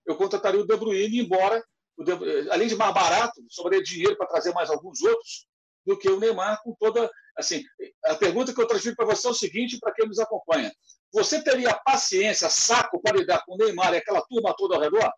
[0.07, 1.62] eu contrataria o De Bruyne, embora,
[1.99, 5.47] De, é, além de mais barato, sobraria dinheiro para trazer mais alguns outros,
[5.87, 7.11] do que o Neymar com toda.
[7.37, 7.64] Assim,
[8.05, 10.73] a pergunta que eu transfiro para você é o seguinte, para quem nos acompanha:
[11.12, 15.11] você teria paciência, saco para lidar com o Neymar e aquela turma toda ao redor?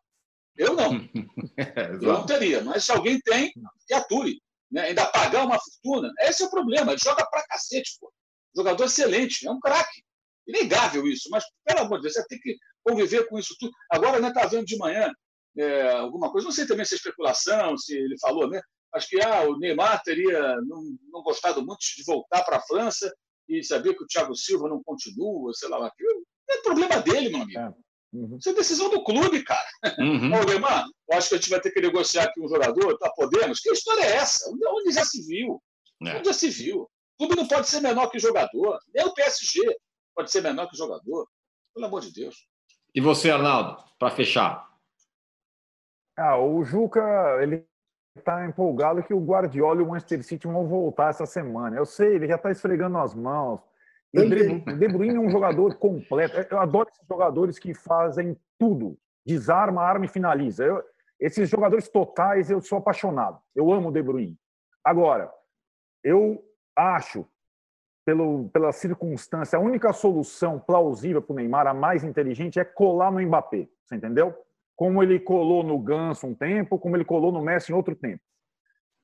[0.57, 0.93] Eu não.
[2.03, 2.63] eu não teria.
[2.63, 3.53] Mas se alguém tem,
[3.87, 4.41] que atue.
[4.71, 4.83] Né?
[4.83, 6.93] Ainda pagar uma fortuna, esse é o problema.
[6.93, 8.13] Ele joga pra cacete, pô.
[8.55, 10.03] Jogador excelente, é um craque.
[10.47, 13.73] Inegável isso, mas, pelo amor de Deus, você tem que conviver com isso tudo.
[13.91, 15.11] Agora, né, tá vendo de manhã
[15.57, 18.61] é, alguma coisa, não sei também se é especulação, se ele falou, né?
[18.95, 23.13] Acho que ah, o Neymar teria não, não gostado muito de voltar para a França
[23.49, 26.27] e sabia que o Thiago Silva não continua, sei lá, aquilo.
[26.51, 27.59] É problema dele, meu amigo.
[27.59, 27.73] É.
[28.13, 28.37] Uhum.
[28.39, 29.67] Isso é decisão do clube, cara.
[29.99, 30.33] Uhum.
[30.35, 33.11] Ô, Neymar, eu acho que a gente vai ter que negociar aqui um jogador, tá?
[33.17, 33.61] Podemos?
[33.61, 34.51] Que história é essa?
[34.51, 35.63] Onde já se viu?
[36.05, 36.19] É.
[36.19, 36.91] Onde já se viu?
[37.23, 38.81] O clube não pode ser menor que jogador.
[38.93, 39.61] Nem o PSG
[40.13, 41.29] pode ser menor que jogador.
[41.73, 42.49] Pelo amor de Deus.
[42.93, 44.69] E você, Arnaldo, para fechar?
[46.19, 47.01] Ah, o Juca,
[47.41, 47.65] ele
[48.17, 51.77] está empolgado que o Guardiola e o Manchester City vão voltar essa semana.
[51.77, 53.61] Eu sei, ele já está esfregando as mãos.
[54.13, 56.45] O De Bruyne é um jogador completo.
[56.51, 58.99] Eu adoro esses jogadores que fazem tudo.
[59.25, 60.65] Desarma, arma e finaliza.
[60.65, 60.83] Eu,
[61.21, 63.41] esses jogadores totais, eu sou apaixonado.
[63.55, 64.37] Eu amo o De Bruyne.
[64.85, 65.33] Agora,
[66.03, 66.45] eu
[66.77, 67.27] acho,
[68.05, 73.11] pelo, pela circunstância, a única solução plausível para o Neymar, a mais inteligente, é colar
[73.11, 73.69] no Mbappé.
[73.85, 74.35] Você entendeu?
[74.77, 78.23] Como ele colou no Ganso um tempo, como ele colou no Messi em outro tempo.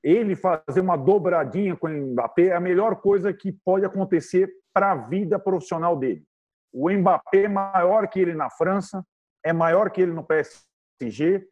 [0.03, 4.91] Ele fazer uma dobradinha com o Mbappé é a melhor coisa que pode acontecer para
[4.91, 6.23] a vida profissional dele.
[6.71, 9.05] O Mbappé é maior que ele na França,
[9.43, 11.47] é maior que ele no PSG,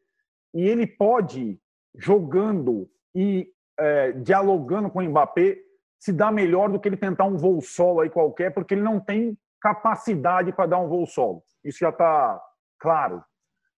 [0.53, 1.59] e ele pode,
[1.95, 5.57] jogando e é, dialogando com o Mbappé,
[5.99, 8.99] se dá melhor do que ele tentar um voo solo aí qualquer, porque ele não
[8.99, 11.43] tem capacidade para dar um voo solo.
[11.63, 12.41] Isso já está
[12.79, 13.23] claro.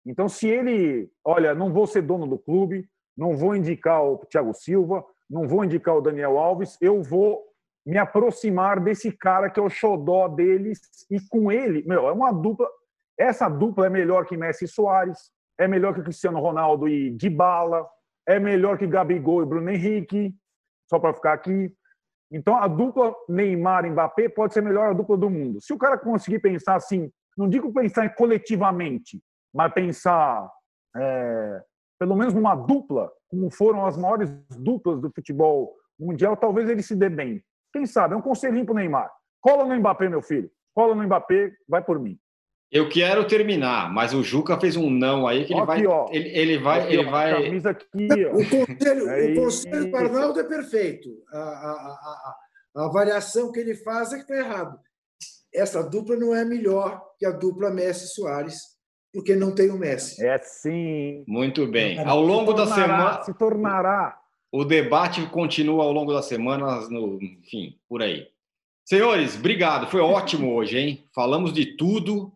[0.06, 4.54] Então, se ele, olha, não vou ser dono do clube, não vou indicar o Thiago
[4.54, 7.44] Silva, não vou indicar o Daniel Alves, eu vou
[7.86, 12.32] me aproximar desse cara que é o xodó deles e com ele, meu, é uma
[12.32, 12.68] dupla.
[13.18, 17.86] Essa dupla é melhor que Messi e Soares, é melhor que Cristiano Ronaldo e Dybala,
[18.28, 20.34] é melhor que Gabigol e Bruno Henrique,
[20.90, 21.74] só para ficar aqui.
[22.32, 25.60] Então, a dupla Neymar e Mbappé pode ser a melhor dupla do mundo.
[25.62, 29.22] Se o cara conseguir pensar assim, não digo pensar coletivamente,
[29.54, 30.50] mas pensar
[30.96, 31.62] é,
[32.00, 36.96] pelo menos numa dupla, como foram as maiores duplas do futebol mundial, talvez ele se
[36.96, 37.44] dê bem.
[37.74, 38.14] Quem sabe?
[38.14, 39.12] É um conselhinho para o Neymar.
[39.42, 40.50] Cola no Mbappé, meu filho.
[40.74, 42.18] Cola no Mbappé, vai por mim.
[42.72, 45.88] Eu quero terminar, mas o Juca fez um não aí que ele aqui, vai.
[45.88, 46.08] Ó.
[46.12, 46.82] Ele, ele vai.
[46.82, 47.44] Aqui, ele ó, vai...
[47.44, 48.32] Camisa aqui, ó.
[48.32, 51.10] O conselho, é o conselho do Arnaldo é perfeito.
[51.34, 52.36] A, a, a,
[52.76, 54.80] a, avaliação que ele faz é que está errado.
[55.52, 58.60] Essa dupla não é melhor que a dupla Messi Soares,
[59.12, 60.24] porque não tem o Messi.
[60.24, 61.24] É sim.
[61.28, 61.98] Muito bem.
[62.06, 63.24] Ao longo tornará, da semana.
[63.24, 64.20] Se tornará.
[64.52, 68.28] O debate continua ao longo das semanas, no, enfim, por aí.
[68.86, 69.90] Senhores, obrigado.
[69.90, 71.04] Foi ótimo hoje, hein?
[71.14, 72.32] Falamos de tudo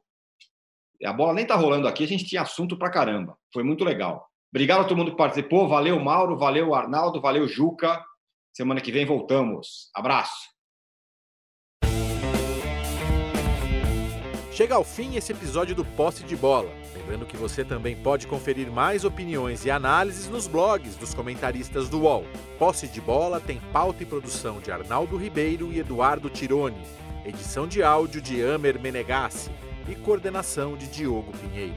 [1.05, 3.37] a bola nem tá rolando aqui, a gente tinha assunto pra caramba.
[3.51, 4.27] Foi muito legal.
[4.53, 5.67] Obrigado a todo mundo que participou.
[5.67, 6.37] Valeu, Mauro.
[6.37, 7.19] Valeu, Arnaldo.
[7.19, 8.03] Valeu, Juca.
[8.53, 9.89] Semana que vem voltamos.
[9.95, 10.53] Abraço.
[14.51, 16.69] Chega ao fim esse episódio do Posse de Bola.
[16.95, 22.01] Lembrando que você também pode conferir mais opiniões e análises nos blogs dos comentaristas do
[22.01, 22.23] UOL.
[22.59, 26.83] Posse de Bola tem pauta e produção de Arnaldo Ribeiro e Eduardo Tironi.
[27.25, 29.49] Edição de áudio de Amer Menegassi
[29.87, 31.73] e coordenação de Diogo Pinheiro.